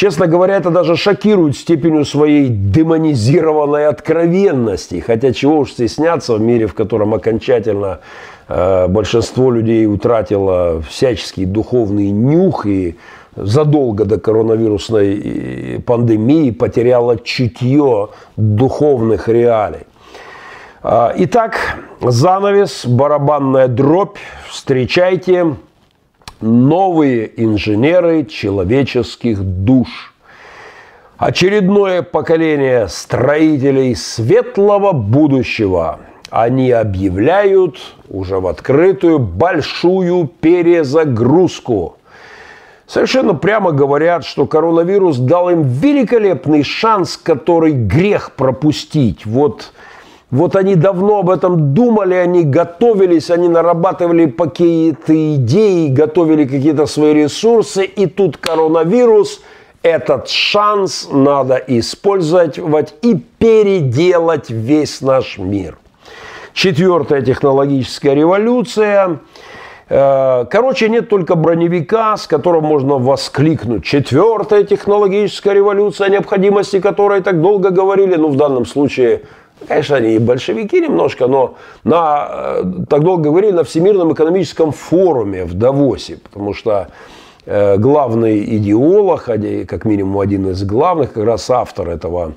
[0.00, 5.00] Честно говоря, это даже шокирует степенью своей демонизированной откровенности.
[5.06, 8.00] Хотя чего уж стесняться в мире, в котором окончательно
[8.48, 12.96] э, большинство людей утратило всяческий духовный нюх и
[13.36, 19.86] задолго до коронавирусной э, пандемии потеряла чутье духовных реалий.
[20.82, 24.16] А, итак, занавес, барабанная дробь.
[24.48, 25.56] Встречайте
[26.40, 30.14] новые инженеры человеческих душ.
[31.18, 36.00] Очередное поколение строителей светлого будущего.
[36.30, 37.78] Они объявляют
[38.08, 41.96] уже в открытую большую перезагрузку–
[42.90, 49.24] совершенно прямо говорят, что коронавирус дал им великолепный шанс, который грех пропустить.
[49.24, 49.72] Вот,
[50.30, 57.14] вот они давно об этом думали, они готовились, они нарабатывали какие-то идеи, готовили какие-то свои
[57.14, 59.40] ресурсы, и тут коронавирус,
[59.82, 65.78] этот шанс надо использовать и переделать весь наш мир.
[66.52, 69.20] Четвертая технологическая революция–
[69.92, 73.84] Э, короче, нет только броневика, с которым можно воскликнуть.
[73.84, 78.14] Четвертая технологическая революция, о необходимости которой так долго говорили.
[78.14, 79.22] Ну, в данном случае,
[79.66, 81.54] конечно, они и большевики немножко, но
[81.84, 86.18] на, э, так долго говорили на Всемирном экономическом форуме в Давосе.
[86.22, 86.88] Потому что
[87.46, 92.34] э, главный идеолог, как минимум один из главных, как раз автор этого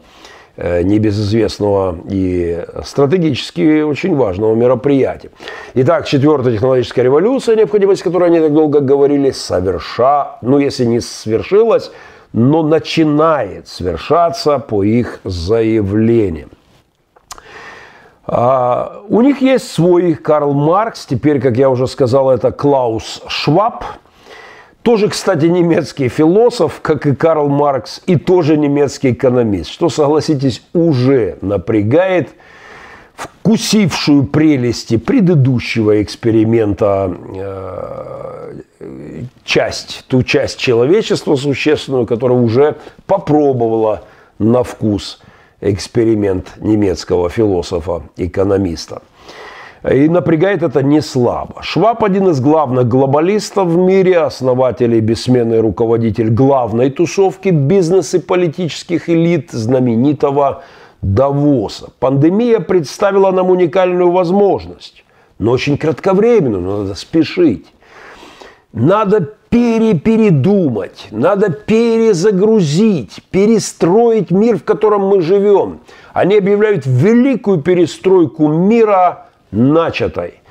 [0.56, 5.32] Э, небезызвестного и стратегически очень важного мероприятия.
[5.74, 11.90] Итак, четвертая технологическая революция, необходимость которой они так долго говорили, соверша, ну если не свершилась,
[12.34, 16.52] но начинает свершаться по их заявлениям.
[18.36, 23.84] А, у них есть свой Карл Маркс, теперь, как я уже сказал, это Клаус Шваб–
[24.84, 31.38] тоже, кстати, немецкий философ, как и Карл Маркс, и тоже немецкий экономист, что, согласитесь, уже
[31.40, 32.32] напрягает,
[33.16, 38.54] вкусившую прелести предыдущего эксперимента э,
[39.46, 42.76] часть, ту часть человечества существенную, которая уже
[43.06, 44.04] попробовала
[44.38, 45.22] на вкус
[45.64, 49.02] эксперимент немецкого философа-экономиста.
[49.90, 51.62] И напрягает это не слабо.
[51.62, 58.20] Шваб один из главных глобалистов в мире, основатель и бессменный руководитель главной тусовки бизнес и
[58.20, 60.64] политических элит знаменитого
[61.02, 61.90] Давоса.
[62.00, 65.04] Пандемия представила нам уникальную возможность,
[65.38, 67.66] но очень кратковременную, надо спешить.
[68.72, 75.82] Надо перепередумать, надо перезагрузить, перестроить мир, в котором мы живем.
[76.12, 80.42] Они объявляют великую перестройку мира начатой.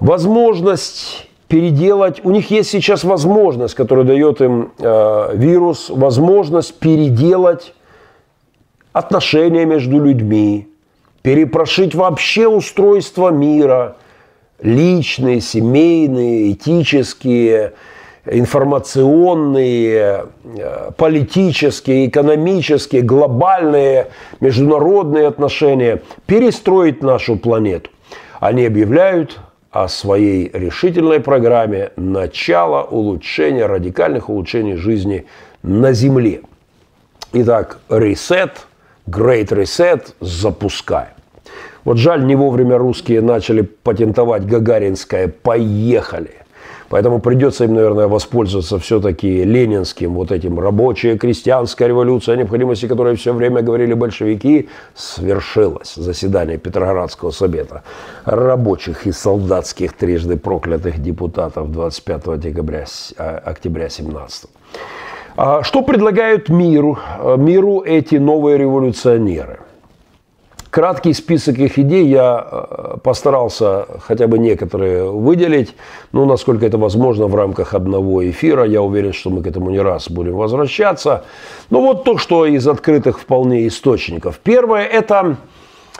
[0.00, 7.74] Возможность переделать, у них есть сейчас возможность, которую дает им э, вирус, возможность переделать
[8.92, 10.68] отношения между людьми,
[11.22, 13.98] перепрошить вообще устройство мира,
[14.60, 17.74] личные, семейные, этические,
[18.26, 24.08] информационные, э, политические, экономические, глобальные,
[24.40, 27.90] международные отношения, перестроить нашу планету.
[28.40, 35.26] Они объявляют о своей решительной программе начала улучшения, радикальных улучшений жизни
[35.62, 36.42] на Земле.
[37.32, 38.52] Итак, ресет–
[39.08, 41.14] Great Reset запускаем.
[41.84, 46.41] Вот жаль, не вовремя русские начали патентовать гагаринское «поехали».
[46.92, 53.16] Поэтому придется им, наверное, воспользоваться все-таки ленинским вот этим рабочая крестьянская революция, о необходимости которой
[53.16, 55.94] все время говорили большевики, свершилась.
[55.94, 57.82] Заседание Петроградского совета
[58.26, 62.84] рабочих и солдатских трижды проклятых депутатов 25 декабря,
[63.16, 64.50] а, октября 17
[65.34, 69.61] а что предлагают миру, э, миру эти новые революционеры?
[70.72, 75.74] Краткий список их идей я э, постарался хотя бы некоторые выделить,
[76.12, 78.64] ну, насколько это возможно в рамках одного эфира.
[78.64, 81.24] Я уверен, что мы к этому не раз будем возвращаться.
[81.68, 84.38] Но вот то, что из открытых вполне источников.
[84.42, 85.36] Первое– это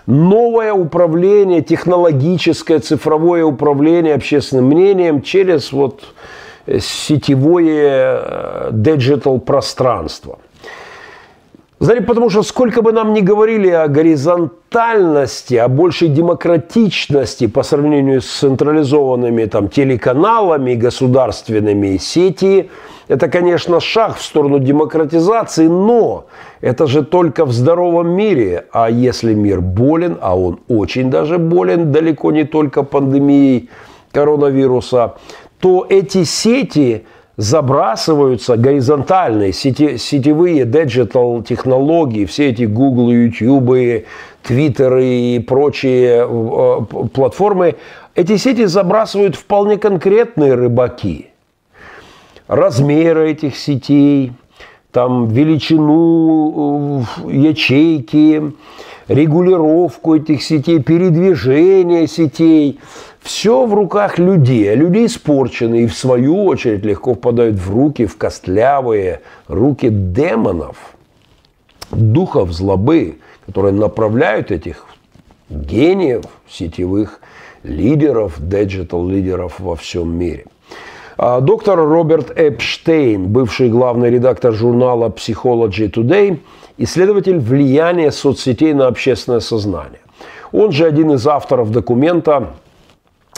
[0.07, 6.03] новое управление, технологическое, цифровое управление общественным мнением через вот
[6.81, 10.39] сетевое э, digital пространство.
[11.83, 18.21] Знаете, потому что сколько бы нам ни говорили о горизонтальности, о большей демократичности по сравнению
[18.21, 22.71] с централизованными там, телеканалами государственными, сети,
[23.09, 26.27] это, конечно, шаг в сторону демократизации, но
[26.61, 28.67] это же только в здоровом мире.
[28.71, 33.71] А если мир болен, а он очень даже болен, далеко не только пандемией
[34.13, 35.15] коронавируса,
[35.59, 37.07] то эти сети
[37.37, 44.05] забрасываются горизонтальные, сети, сетевые digital технологии, все эти Google, YouTube,
[44.43, 47.77] Twitter и прочие э, платформы,
[48.15, 51.29] эти сети забрасывают вполне конкретные рыбаки.
[52.49, 54.33] Размеры этих сетей,
[54.91, 58.53] там величину э, ячейки,
[59.09, 62.79] регулировку этих сетей, передвижение сетей–
[63.23, 68.07] все в руках людей, а люди испорчены и в свою очередь легко впадают в руки,
[68.07, 70.77] в костлявые руки демонов,
[71.93, 74.87] духов злобы, которые направляют этих
[75.49, 77.21] гениев, сетевых
[77.63, 80.47] лидеров, digital-лидеров во всем мире.
[81.17, 86.41] А доктор Роберт Эпштейн, бывший главный редактор журнала Psychology Today,
[86.79, 90.01] исследователь влияния соцсетей на общественное сознание.
[90.53, 92.49] Он же один из авторов документа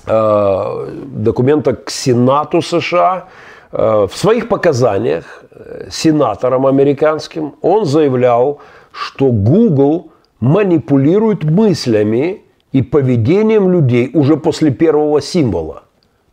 [0.07, 3.29] Э, документа к Сенату США.
[3.73, 8.59] Э, в своих показаниях э, сенаторам американским он заявлял,
[8.93, 10.11] что Google
[10.41, 15.85] манипулирует мыслями и поведением людей уже после первого символа,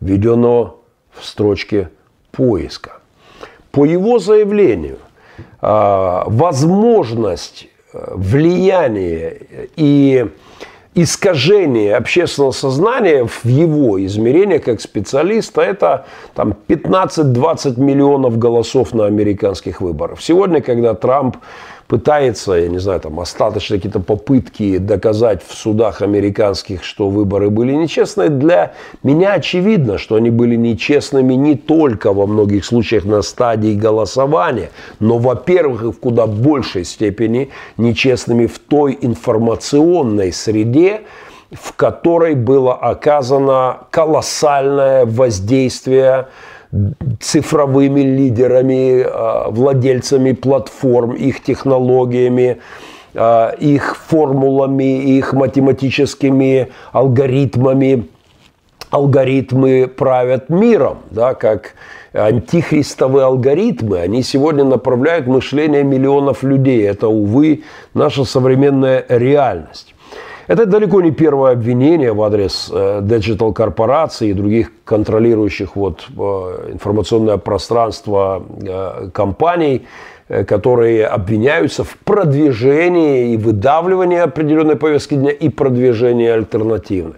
[0.01, 0.75] введенного
[1.13, 1.89] в строчке
[2.31, 2.97] поиска.
[3.71, 4.97] По его заявлению,
[5.61, 9.37] возможность влияния
[9.75, 10.27] и
[10.93, 19.79] искажение общественного сознания в его измерении как специалиста это там 15-20 миллионов голосов на американских
[19.79, 20.21] выборах.
[20.21, 21.37] Сегодня, когда Трамп
[21.91, 27.73] пытается, я не знаю, там остаточные какие-то попытки доказать в судах американских, что выборы были
[27.73, 28.71] нечестные, для
[29.03, 34.71] меня очевидно, что они были нечестными не только во многих случаях на стадии голосования,
[35.01, 41.01] но, во-первых, и в куда большей степени нечестными в той информационной среде,
[41.51, 46.27] в которой было оказано колоссальное воздействие
[47.19, 52.57] цифровыми лидерами, а, владельцами платформ, их технологиями,
[53.59, 58.07] их формулами, их математическими алгоритмами.
[58.89, 61.73] Алгоритмы правят миром, да, как
[62.13, 66.87] антихристовые алгоритмы, они сегодня направляют мышление миллионов людей.
[66.87, 67.63] Это, увы,
[67.93, 69.95] наша современная реальность.
[70.47, 72.71] Это далеко не первое обвинение в адрес
[73.01, 79.85] digital э, корпораций и других контролирующих вот, э, информационное пространство э, компаний,
[80.47, 87.15] которые обвиняются в продвижении и выдавливании определенной повестки дня и продвижении альтернативной.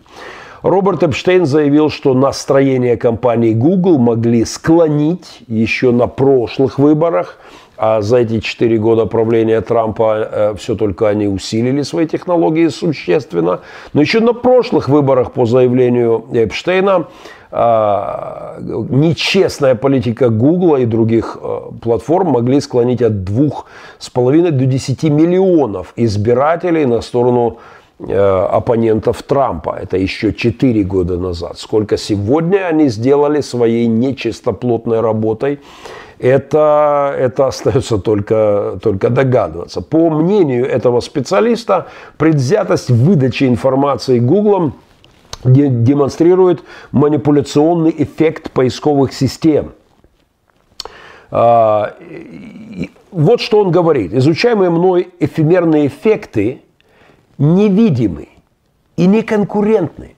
[0.64, 7.38] Роберт Эпштейн заявил, что настроение компании Google могли склонить еще на прошлых выборах,
[7.86, 13.60] а за эти четыре года правления Трампа э, все только они усилили свои технологии существенно.
[13.92, 17.08] Но еще на прошлых выборах по заявлению Эпштейна
[17.52, 25.92] э, нечестная политика Google и других э, платформ могли склонить от 2,5 до 10 миллионов
[25.98, 27.58] избирателей на сторону
[28.00, 29.78] Э, оппонентов Трампа.
[29.82, 31.58] Это еще 4 года назад.
[31.58, 35.60] Сколько сегодня они сделали своей нечистоплотной работой,
[36.20, 39.82] это, это остается только, только догадываться.
[39.82, 41.88] По мнению этого специалиста,
[42.18, 44.76] предвзятость в выдаче информации Гуглом
[45.44, 49.74] демонстрирует манипуляционный эффект поисковых систем.
[51.32, 51.96] А,
[53.12, 54.14] вот что он говорит.
[54.14, 56.62] Изучаемые мной эфемерные эффекты
[57.38, 58.30] невидимы
[58.96, 60.16] и не конкурентны.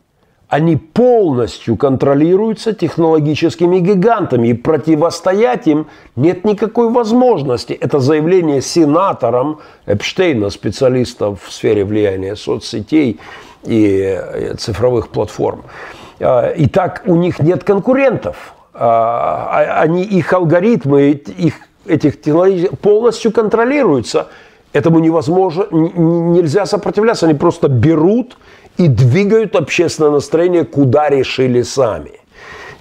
[0.55, 7.73] Они полностью контролируются технологическими гигантами, и противостоять им нет никакой возможности.
[7.73, 13.19] Это заявление сенатором Эпштейна, специалиста в сфере влияния соцсетей
[13.65, 15.63] и э, цифровых платформ.
[16.21, 18.53] А, Итак, у них нет конкурентов.
[18.73, 24.29] А, а, они, их алгоритмы, их, этих технологий полностью контролируются–
[24.75, 27.25] Этому невозможно, нельзя сопротивляться.
[27.27, 28.37] Они просто берут
[28.77, 32.11] и двигают общественное настроение, куда решили сами.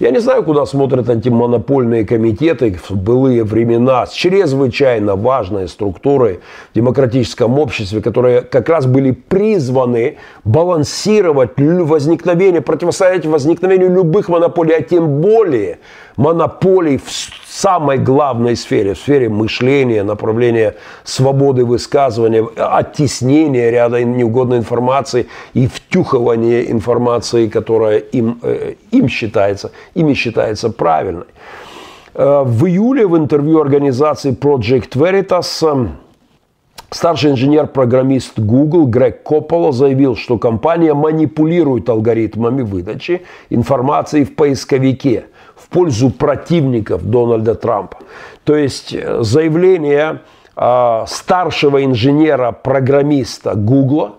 [0.00, 6.40] Я не знаю, куда смотрят антимонопольные комитеты в былые времена с чрезвычайно важной структурой
[6.72, 14.82] в демократическом обществе, которые как раз были призваны балансировать возникновение, противостоять возникновению любых монополий, а
[14.82, 15.78] тем более
[16.16, 20.74] монополий в самой главной сфере, в сфере мышления, направления
[21.04, 30.14] свободы высказывания, оттеснения ряда неугодной информации и втюхивания информации, которая им, э, им считается, ими
[30.14, 31.26] считается правильной.
[32.14, 35.88] Э, в июле в интервью организации Project Veritas э,
[36.90, 45.26] Старший инженер-программист Google Грег Коппола заявил, что компания манипулирует алгоритмами выдачи информации в поисковике–
[45.64, 47.98] в пользу противников Дональда Трампа.
[48.44, 50.20] То есть э, заявление
[50.56, 54.16] э, старшего инженера-программиста Гугла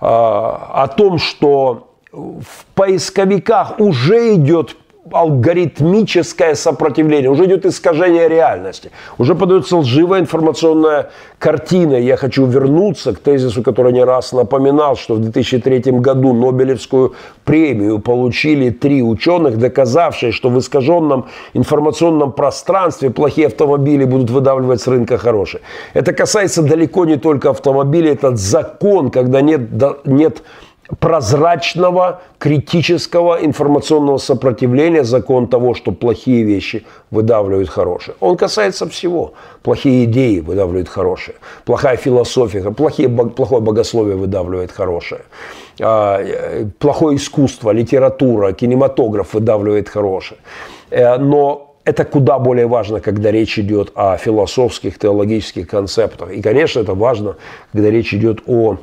[0.00, 4.76] э, о том, что в поисковиках уже идет
[5.12, 11.94] алгоритмическое сопротивление, уже идет искажение реальности, уже подается лживая информационная картина.
[11.94, 17.98] Я хочу вернуться к тезису, который не раз напоминал, что в 2003 году Нобелевскую премию
[17.98, 25.18] получили три ученых, доказавшие, что в искаженном информационном пространстве плохие автомобили будут выдавливать с рынка
[25.18, 25.62] хорошие.
[25.94, 29.62] Это касается далеко не только автомобилей, этот закон, когда нет,
[30.04, 30.42] нет
[30.98, 38.14] прозрачного, критического информационного сопротивления, закон того, что плохие вещи выдавливают хорошие.
[38.20, 39.34] Он касается всего.
[39.62, 41.36] Плохие идеи выдавливают хорошие.
[41.64, 45.22] Плохая философия, плохие, плохое богословие выдавливает хорошее.
[45.80, 50.40] А, э, плохое искусство, литература, кинематограф выдавливает хорошее.
[50.90, 56.30] Э, но это куда более важно, когда речь идет о философских, теологических концептах.
[56.32, 57.36] И, конечно, это важно,
[57.72, 58.76] когда речь идет о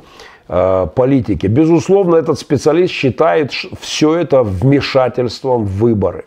[0.48, 1.46] политики.
[1.46, 6.24] Безусловно, этот специалист считает все это вмешательством в выборы.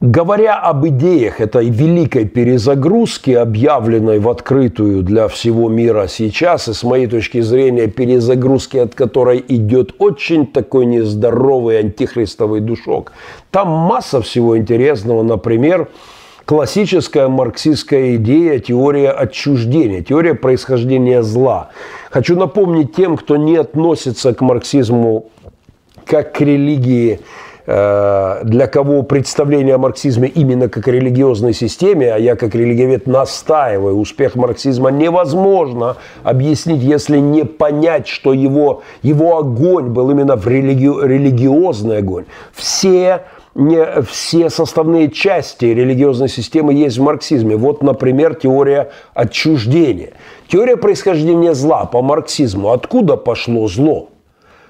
[0.00, 6.84] Говоря об идеях этой великой перезагрузки, объявленной в открытую для всего мира сейчас, и с
[6.84, 13.12] моей точки зрения перезагрузки, от которой идет очень такой нездоровый антихристовый душок,
[13.50, 15.88] там масса всего интересного, например,
[16.44, 21.70] классическая марксистская идея, теория отчуждения, теория происхождения зла.
[22.10, 25.30] Хочу напомнить тем, кто не относится к марксизму
[26.04, 27.20] как к религии,
[27.66, 33.96] э, для кого представление о марксизме именно как религиозной системе, а я как религиовед настаиваю,
[33.96, 40.86] успех марксизма невозможно объяснить, если не понять, что его, его огонь был именно в религи,
[40.86, 42.26] религиозный огонь.
[42.52, 43.22] Все
[43.54, 47.56] не все составные части религиозной системы есть в марксизме.
[47.56, 50.12] Вот, например, теория отчуждения.
[50.48, 52.70] Теория происхождения зла по марксизму.
[52.72, 54.08] Откуда пошло зло?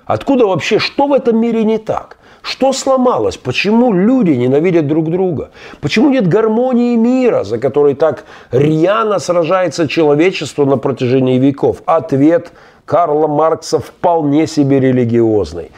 [0.06, 2.18] Откуда вообще, что в этом мире не так?
[2.42, 3.38] Что сломалось?
[3.38, 5.50] Почему люди ненавидят друг друга?
[5.80, 11.78] Почему нет гармонии мира, за которой так рьяно сражается человечество на протяжении веков?
[11.86, 12.52] Ответ
[12.84, 15.70] Карла Маркса вполне себе религиозный.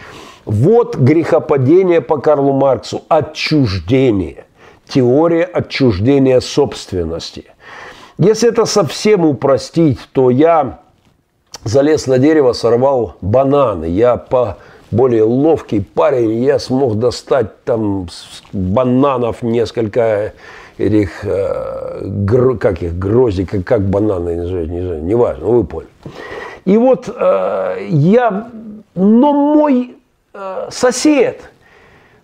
[0.46, 3.02] Вот грехопадение по Карлу Марксу.
[3.08, 4.44] Отчуждение.
[4.88, 7.46] Теория отчуждения собственности.
[8.16, 10.78] Если это совсем упростить, то я
[11.64, 13.86] залез на дерево, сорвал бананы.
[13.86, 14.58] Я по
[14.92, 18.08] более ловкий парень, я смог достать там
[18.52, 20.32] бананов несколько
[20.78, 25.90] этих, э, как их, гроздик, как, бананы, не знаю, не знаю, неважно, вы поняли.
[26.64, 28.48] И вот э, я,
[28.94, 29.96] но мой
[30.70, 31.50] сосед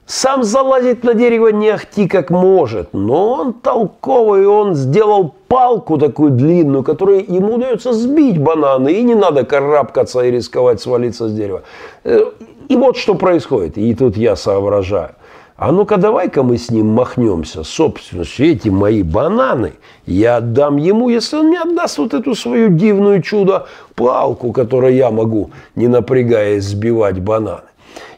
[0.07, 6.33] сам залазит на дерево не ахти как может, но он толковый, он сделал палку такую
[6.33, 11.63] длинную, которой ему удается сбить бананы, и не надо карабкаться и рисковать свалиться с дерева.
[12.05, 12.31] Э,
[12.69, 13.79] и вот что происходит.
[13.79, 15.11] И тут я соображаю.
[15.57, 17.63] А ну-ка давай-ка мы с ним махнемся.
[17.63, 19.75] Собственно, эти мои бананы
[20.07, 25.51] я отдам ему, если он мне отдаст вот эту свою дивную чудо-палку, которой я могу,
[25.77, 27.63] не напрягаясь, сбивать бананы.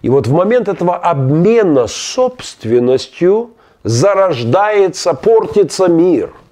[0.03, 3.51] И вот в момент этого обмена собственностью
[3.83, 6.33] зарождается, портится мир–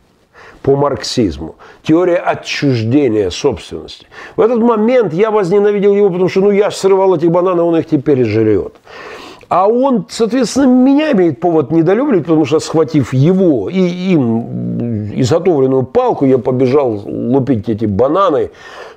[0.63, 1.57] по марксизму.
[1.83, 4.07] Теория отчуждения собственности.
[4.37, 7.89] В этот момент я возненавидел его, потому что ну, я срывал эти бананы, он их
[7.89, 8.77] теперь жрет.
[9.53, 16.25] А он, соответственно, меня имеет повод недолюбливать, потому что, схватив его и им изготовленную палку,
[16.25, 18.51] я побежал лупить эти бананы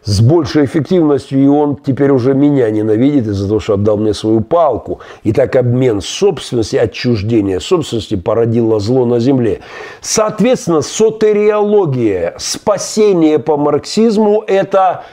[0.05, 4.39] с большей эффективностью, и он теперь уже меня ненавидит из-за того, что отдал мне свою
[4.39, 5.01] палку.
[5.23, 9.59] И так обмен собственности, отчуждение собственности породило зло на земле.
[9.99, 15.03] Соответственно, сотериология, спасение по марксизму– это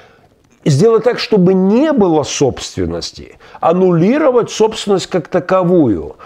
[0.64, 6.16] сделать так, чтобы не было собственности, аннулировать собственность как таковую.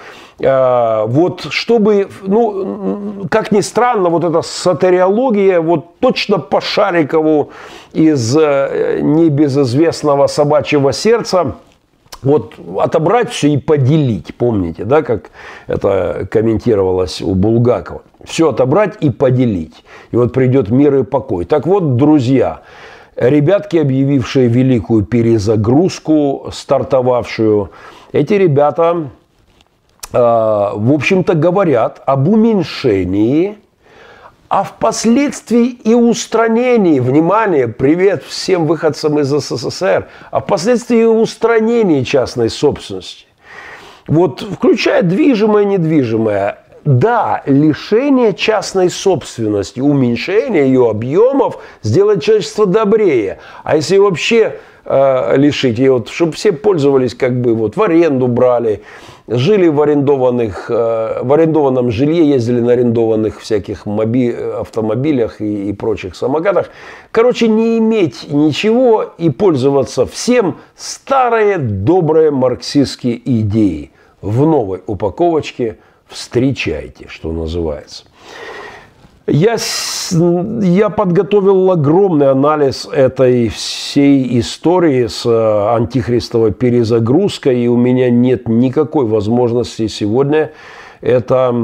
[0.45, 7.53] А, вот чтобы, ну, как ни странно, вот эта сатериология, вот точно по Шарикову
[7.93, 11.55] из э, небезызвестного собачьего сердца,
[12.23, 15.31] вот отобрать все и поделить, помните, да, как
[15.67, 18.03] это комментировалось у Булгакова.
[18.25, 19.85] Все отобрать и поделить.
[20.11, 21.45] И вот придет мир и покой.
[21.45, 22.63] Так вот, друзья,
[23.17, 27.71] ребятки, объявившие великую перезагрузку, стартовавшую,
[28.13, 29.11] эти ребята,
[30.13, 33.59] э, в общем-то, говорят об уменьшении,
[34.49, 42.49] а впоследствии и устранении, внимание, привет всем выходцам из СССР, а впоследствии и устранении частной
[42.49, 43.27] собственности.
[44.07, 53.41] Вот включая движимое, недвижимое, да, лишение частной собственности, уменьшение ее объемов сделает человечество добрее.
[53.65, 58.29] А если вообще э, лишить ее, вот, чтобы все пользовались как бы вот в аренду
[58.29, 58.83] брали,
[59.27, 65.73] жили в арендованных, э, в арендованном жилье, ездили на арендованных всяких моби, автомобилях и, и
[65.73, 66.71] прочих самокатах.
[67.11, 73.91] Короче, не иметь ничего и пользоваться всем старые добрые марксистские идеи
[74.23, 75.79] в новой упаковочке–
[76.09, 78.05] встречайте, что называется.
[79.27, 79.57] Я,
[80.61, 88.49] я подготовил огромный анализ этой всей истории с э, антихристовой перезагрузкой, и у меня нет
[88.49, 90.53] никакой возможности сегодня
[91.01, 91.55] это,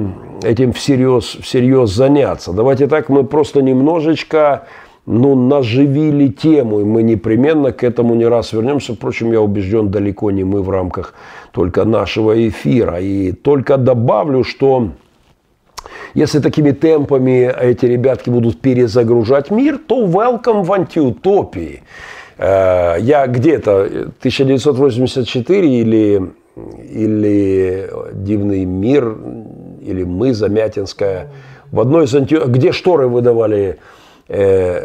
[0.43, 2.53] этим всерьез, всерьез заняться.
[2.53, 4.67] Давайте так, мы просто немножечко
[5.07, 8.95] ну, наживили тему, и мы непременно к этому не раз вернемся.
[8.95, 11.15] Впрочем, я убежден, далеко не мы в рамках
[11.53, 13.01] только нашего эфира.
[13.01, 14.91] И только добавлю, что
[16.15, 21.83] если такими темпами эти ребятки будут перезагружать мир, то welcome в антиутопии.
[22.39, 26.33] Э, я где-то 1984 или,
[26.91, 29.17] или «Дивный мир»,
[29.81, 31.29] или «Мы», Замятинская,
[31.73, 32.39] в одной из анти...
[32.47, 33.79] где шторы выдавали
[34.33, 34.85] э,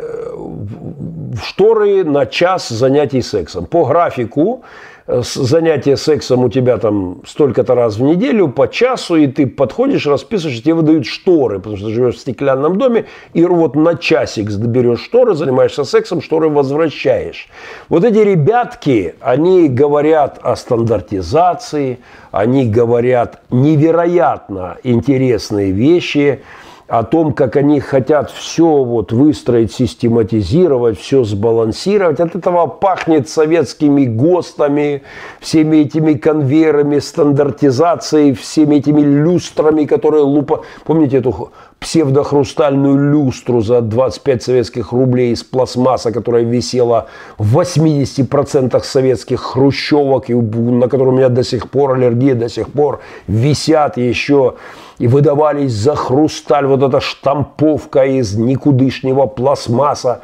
[1.43, 3.65] шторы на час занятий сексом.
[3.65, 4.63] По графику
[5.07, 10.61] занятие сексом у тебя там столько-то раз в неделю, по часу, и ты подходишь, расписываешь,
[10.61, 15.33] тебе выдают шторы, потому что живешь в стеклянном доме, и вот на часик берешь шторы,
[15.33, 17.47] занимаешься сексом, шторы возвращаешь.
[17.87, 21.99] Вот эти ребятки, они говорят о стандартизации,
[22.31, 26.41] они говорят невероятно интересные вещи,
[26.87, 32.19] о том, как они хотят все вот выстроить, систематизировать, все сбалансировать.
[32.19, 35.03] От этого пахнет советскими ГОСТами,
[35.41, 40.63] всеми этими конвейерами, стандартизацией, всеми этими люстрами, которые лупа...
[40.85, 47.07] Помните эту псевдохрустальную люстру за 25 советских рублей из пластмасса, которая висела
[47.37, 52.71] в 80% советских хрущевок, и на которой у меня до сих пор аллергия, до сих
[52.71, 54.55] пор висят еще
[54.99, 60.21] и выдавались за хрусталь, вот эта штамповка из никудышнего пластмасса.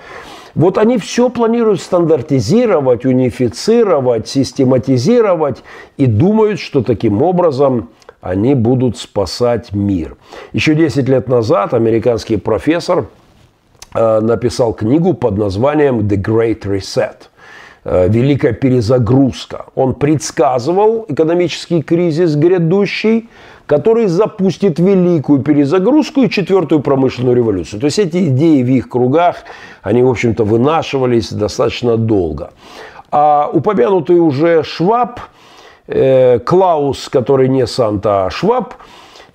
[0.55, 5.63] Вот они все планируют стандартизировать, унифицировать, систематизировать
[5.97, 7.89] и думают, что таким образом
[8.21, 10.15] они будут спасать мир.
[10.53, 13.07] Еще 10 лет назад американский профессор
[13.93, 17.15] э, написал книгу под названием «The Great Reset»
[17.86, 19.65] «Великая перезагрузка».
[19.75, 23.29] Он предсказывал экономический кризис грядущий,
[23.65, 27.79] который запустит великую перезагрузку и четвертую промышленную революцию.
[27.79, 29.38] То есть эти идеи в их кругах,
[29.81, 32.51] они, в общем-то, вынашивались достаточно долго.
[33.11, 35.19] А упомянутый уже Шваб–
[35.88, 38.75] Э, Клаус, который не Санта, а Шваб, э,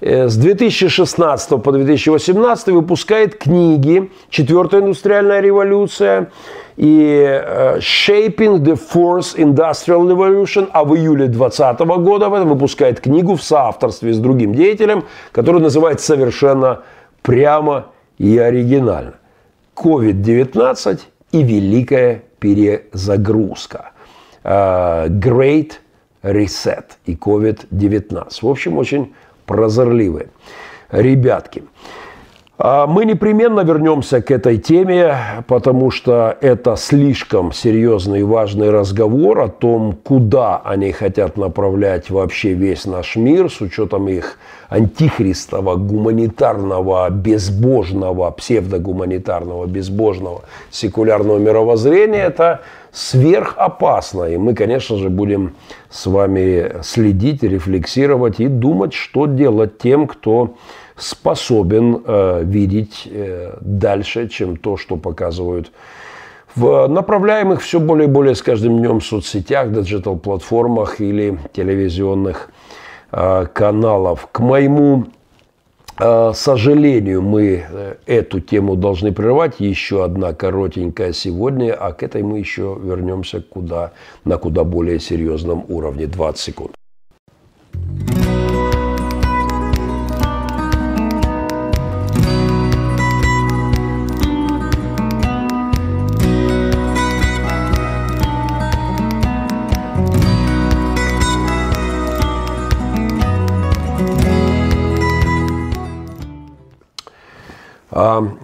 [0.00, 6.30] с 2016 по 2018 выпускает книги «Четвертая индустриальная революция»
[6.76, 13.42] и э, «Shaping the Fourth Industrial Revolution», а в июле 2020 года выпускает книгу в
[13.42, 16.82] соавторстве с другим деятелем, который называется совершенно
[17.22, 17.86] прямо
[18.18, 19.14] и оригинально.
[19.74, 21.00] COVID-19
[21.32, 23.90] и великая перезагрузка.
[24.44, 25.72] Great
[26.22, 28.28] Reset и COVID-19.
[28.42, 29.12] В общем, очень
[29.48, 30.28] прозорливые
[30.90, 31.64] ребятки.
[32.60, 39.38] А мы непременно вернемся к этой теме, потому что это слишком серьезный и важный разговор
[39.42, 44.40] о том, куда они хотят направлять вообще весь наш мир с учетом их
[44.70, 50.42] антихристового, гуманитарного, безбожного, псевдогуманитарного, безбожного,
[50.72, 52.24] секулярного мировоззрения.
[52.24, 54.24] Это сверхопасно.
[54.24, 55.54] И мы, конечно же, будем
[55.90, 60.56] с вами следить, рефлексировать и думать, что делать тем, кто
[60.98, 65.72] способен э, видеть э, дальше, чем то, что показывают
[66.54, 72.50] в направляемых все более и более с каждым днем соцсетях, диджитал-платформах или телевизионных
[73.12, 74.28] э, каналов.
[74.30, 75.06] К моему
[76.32, 77.64] сожалению, мы
[78.06, 79.58] эту тему должны прервать.
[79.58, 83.90] Еще одна коротенькая сегодня, а к этой мы еще вернемся куда,
[84.24, 86.06] на куда более серьезном уровне.
[86.06, 86.74] 20 секунд.
[87.74, 88.37] А,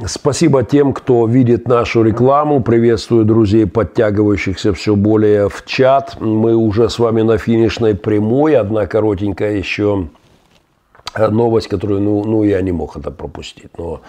[0.07, 2.63] спасибо тем, кто видит нашу рекламу.
[2.63, 6.17] Приветствую друзей, подтягивающихся все более в чат.
[6.21, 8.57] Мы уже с вами на финишной прямой.
[8.57, 10.09] Одна коротенькая еще
[11.17, 13.71] новость, которую, ну, ну, я не мог это пропустить.
[13.79, 14.01] Но,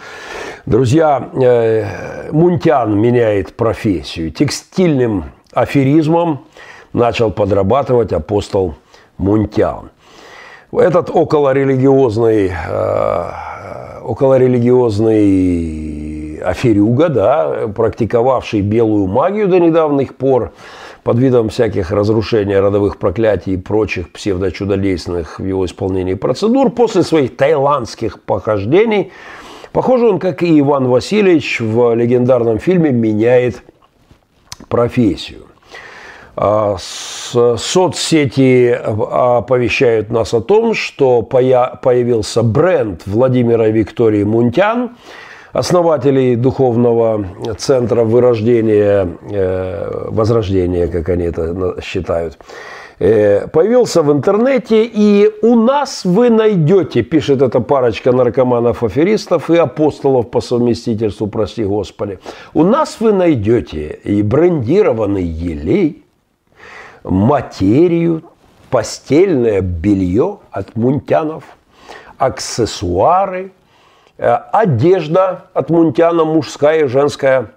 [0.66, 4.32] друзья, э, Мунтян меняет профессию.
[4.32, 6.45] Текстильным аферизмом
[6.93, 8.76] начал подрабатывать апостол
[9.18, 9.91] Мунтян.
[10.72, 13.32] Этот околорелигиозный э,
[14.05, 20.53] околорелигиозный аферюга, да, практиковавший белую магию до недавних пор,
[21.03, 27.37] под видом всяких разрушений родовых проклятий и прочих псевдочудодейственных в его исполнении процедур, после своих
[27.37, 29.11] таиландских похождений,
[29.71, 33.63] похоже, он, как и Иван Васильевич в легендарном фильме, меняет
[34.67, 35.44] профессию.
[36.38, 44.97] А, соцсети а, оповещают нас о том, что появился бренд Владимира и Виктории Мунтян,
[45.53, 47.25] основателей духовного
[47.57, 52.38] центра вырождения, э, возрождения, как они это считают,
[52.99, 60.29] э, появился в интернете, и у нас вы найдете, пишет эта парочка наркоманов-аферистов и апостолов
[60.29, 62.19] по совместительству, прости Господи,
[62.53, 66.04] у нас вы найдете и брендированный елей,
[67.05, 68.23] материю,
[68.69, 71.43] постельное белье от мунтянов,
[72.17, 73.51] аксессуары,
[74.17, 77.51] э, одежда от мунтяна, мужская и женская,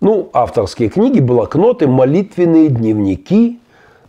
[0.00, 3.60] ну, авторские книги, блокноты, молитвенные дневники,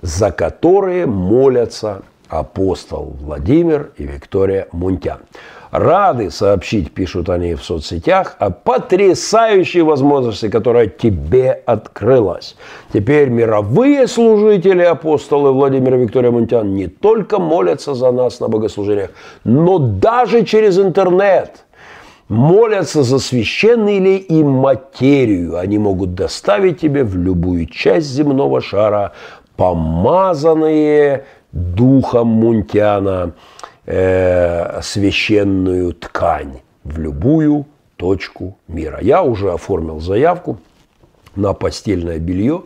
[0.01, 5.19] за которые молятся апостол Владимир и Виктория Мунтян
[5.72, 12.55] рады сообщить, пишут они в соцсетях, о потрясающей возможности, которая тебе открылась.
[12.93, 19.11] Теперь мировые служители, апостолы Владимира Виктория Мунтян не только молятся за нас на богослужениях,
[19.43, 21.65] но даже через интернет–
[22.30, 25.57] молятся за священный ли им материю.
[25.57, 29.11] Они могут доставить тебе в любую часть земного шара
[29.57, 33.34] помазанные духом Мунтяна
[33.90, 37.66] э, священную ткань в любую
[37.98, 39.00] точку мира.
[39.02, 40.60] Я уже оформил заявку
[41.36, 42.64] на постельное белье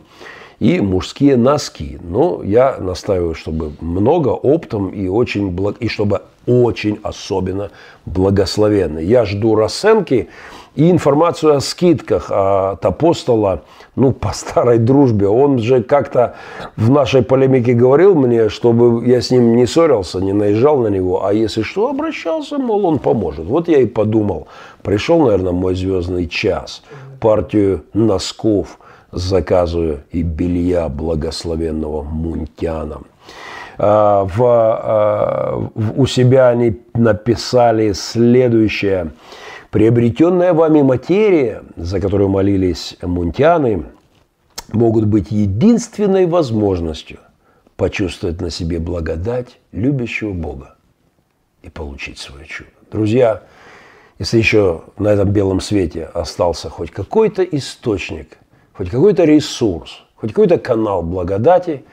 [0.60, 1.98] и мужские носки.
[2.02, 5.76] Но я настаиваю, чтобы много оптом и очень благ...
[5.80, 7.70] и чтобы очень особенно
[8.04, 8.98] благословенно.
[8.98, 10.28] Я жду расценки
[10.74, 13.62] и информацию о скидках от апостола,
[13.94, 15.28] ну, по старой дружбе.
[15.28, 16.34] Он же как-то
[16.76, 21.24] в нашей полемике говорил мне, чтобы я с ним не ссорился, не наезжал на него,
[21.24, 23.46] а если что, обращался, мол, он поможет.
[23.46, 24.48] Вот я и подумал.
[24.82, 26.82] Пришел, наверное, мой звездный час.
[27.20, 28.78] Партию носков
[29.12, 33.02] заказываю и белья благословенного Мунтяна.
[33.78, 39.12] А, в, а, у себя они написали следующее–
[39.74, 43.86] Приобретенная вами материя, за которую молились мунтяны,
[44.72, 47.18] могут быть единственной возможностью
[47.74, 50.76] почувствовать на себе благодать любящего Бога
[51.62, 52.70] и получить свое чудо.
[52.92, 53.42] Друзья,
[54.20, 58.38] если еще на этом белом свете остался хоть какой-то источник,
[58.74, 61.84] хоть какой-то ресурс, хоть какой-то канал благодати,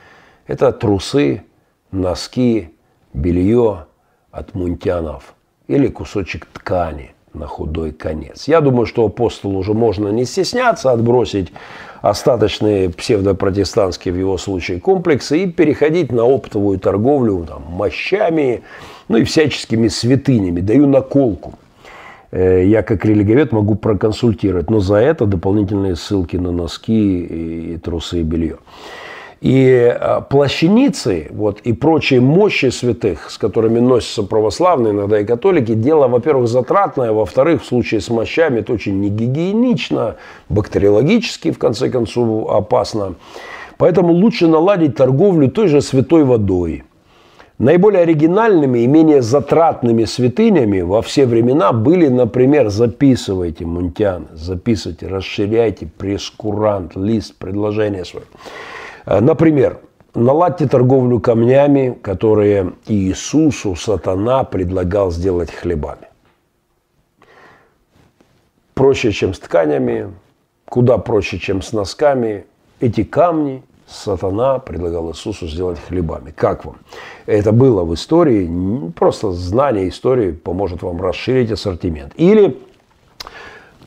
[0.46, 1.46] это трусы,
[1.92, 2.76] носки,
[3.12, 3.88] белье
[4.30, 5.34] от мунтянов
[5.66, 8.48] или кусочек ткани– на худой конец.
[8.48, 11.52] Я думаю, что апостолу уже можно не стесняться отбросить
[12.02, 18.64] остаточные псевдопротестантские в его случае комплексы и переходить на оптовую торговлю там, мощами,
[19.08, 20.62] ну и всяческими святынями.
[20.62, 21.54] Даю наколку.
[22.32, 28.22] Э, я как религовед могу проконсультировать, но за это дополнительные ссылки на носки и трусы
[28.22, 28.58] и белье.
[29.42, 35.74] И э, плащаницы вот, и прочие мощи святых, с которыми носятся православные, иногда и католики,
[35.74, 40.18] дело, во-первых, затратное, во-вторых, в случае с мощами это очень негигиенично,
[40.50, 43.16] бактериологически, в конце концов, опасно.
[43.78, 46.84] Поэтому лучше наладить торговлю той же святой водой.
[47.58, 55.88] Наиболее оригинальными и менее затратными святынями во все времена были, например, записывайте, мунтян, записывайте, расширяйте
[55.98, 58.26] прескурант, лист, предложение свое.
[59.06, 59.80] Э, например,
[60.14, 66.08] наладьте торговлю камнями, которые Иисусу сатана предлагал сделать хлебами.
[68.74, 70.12] Проще, чем с тканями,
[70.66, 72.46] куда проще, чем с носками.
[72.80, 76.32] Эти камни сатана предлагал Иисусу сделать хлебами.
[76.36, 76.78] Как вам?
[77.26, 78.50] Это было в истории.
[78.98, 82.14] Просто знание истории поможет вам расширить ассортимент.
[82.16, 82.58] Или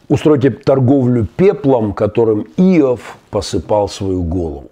[0.08, 4.70] устройте торговлю пеплом, которым Иов посыпал свою голову.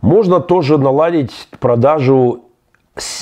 [0.00, 2.44] Можно тоже наладить продажу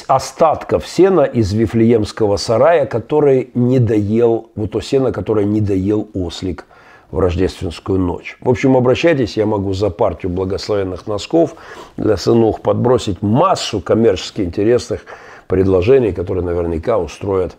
[0.07, 6.66] остатков сена из Вифлеемского сарая, который не доел, вот то сено, которое не доел ослик
[7.11, 8.37] в рождественскую ночь.
[8.41, 11.55] В общем, обращайтесь, я могу за партию благословенных носков
[11.97, 15.05] для сынух подбросить массу коммерчески интересных
[15.47, 17.57] предложений, которые наверняка устроят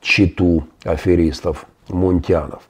[0.00, 2.62] читу аферистов, мунтянов.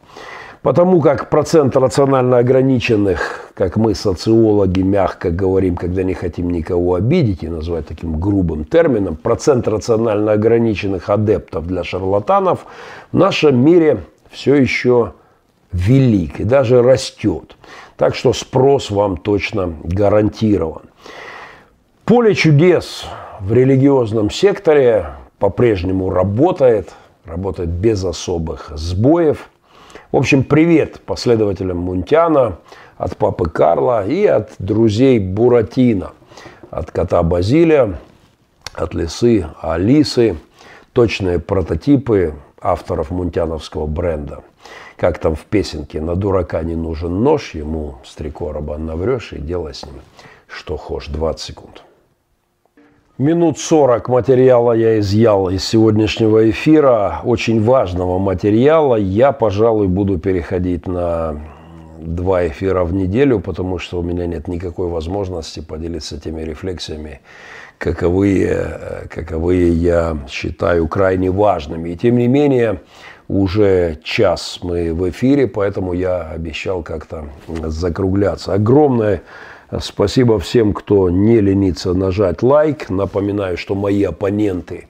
[0.66, 7.44] Потому как процент рационально ограниченных, как мы, социологи, мягко говорим, когда не хотим никого обидеть
[7.44, 12.66] и назвать таким грубым термином, процент рационально ограниченных адептов для шарлатанов
[13.12, 15.12] в нашем мире все еще
[15.70, 17.56] велик и даже растет.
[17.96, 20.82] Так что спрос вам точно гарантирован.
[22.04, 23.04] Поле чудес
[23.38, 26.92] в религиозном секторе по-прежнему работает,
[27.24, 29.48] работает без особых сбоев–
[30.12, 32.58] в общем, привет последователям Мунтяна
[32.96, 36.12] от папы Карла и от друзей Буратино,
[36.70, 37.98] от кота Базилия,
[38.72, 40.36] от лисы Алисы,
[40.92, 44.42] точные прототипы авторов мунтяновского бренда.
[44.96, 49.38] Как там в песенке «На дурака не нужен нож, ему с три короба наврешь и
[49.38, 49.96] делай с ним
[50.48, 51.10] что хочешь».
[51.10, 51.82] 20 секунд.
[53.18, 58.96] Минут 40 материала я изъял из сегодняшнего эфира, очень важного материала.
[58.96, 61.40] Я, пожалуй, буду переходить на
[61.98, 67.20] два эфира в неделю, потому что у меня нет никакой возможности поделиться теми рефлексиями,
[67.78, 71.88] каковые, каковые я считаю крайне важными.
[71.88, 72.82] И тем не менее,
[73.28, 78.52] уже час мы в эфире, поэтому я обещал как-то закругляться.
[78.52, 79.22] Огромное
[79.80, 82.88] Спасибо всем, кто не ленится нажать лайк.
[82.88, 84.88] Напоминаю, что мои оппоненты,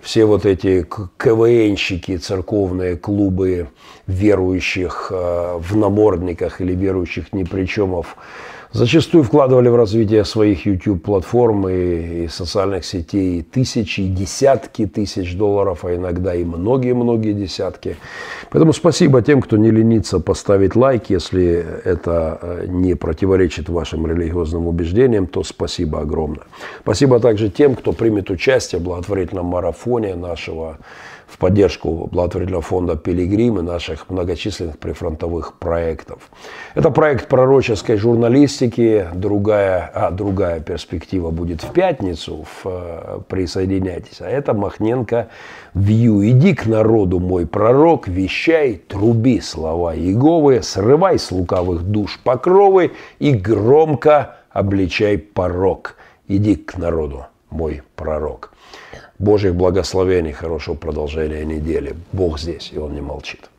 [0.00, 3.68] все вот эти КВНщики, церковные клубы
[4.06, 8.16] верующих э, в намордниках или верующих непричемов,
[8.72, 15.94] зачастую вкладывали в развитие своих YouTube-платформ и, и социальных сетей тысячи, десятки тысяч долларов, а
[15.94, 17.96] иногда и многие-многие десятки.
[18.50, 24.66] Поэтому спасибо тем, кто не ленится поставить лайк, если это э, не противоречит вашим религиозным
[24.66, 26.46] убеждениям, то спасибо огромное.
[26.82, 30.78] Спасибо также тем, кто примет участие в благотворительном марафоне нашего
[31.32, 36.30] в поддержку благотворительного фонда «Пилигрим» и наших многочисленных прифронтовых проектов.
[36.74, 44.20] Это проект пророческой журналистики, другая, а другая перспектива будет в пятницу, в, э, присоединяйтесь.
[44.20, 45.28] А это Махненко
[45.72, 46.22] Вью.
[46.22, 53.32] «Иди к народу, мой пророк, вещай, труби слова Иеговы, срывай с лукавых душ покровы и
[53.32, 55.96] громко обличай порог.
[56.28, 58.52] Иди к народу, мой пророк».
[59.22, 61.94] Божьих благословений, хорошего продолжения недели.
[62.12, 63.51] Бог здесь, и Он не молчит.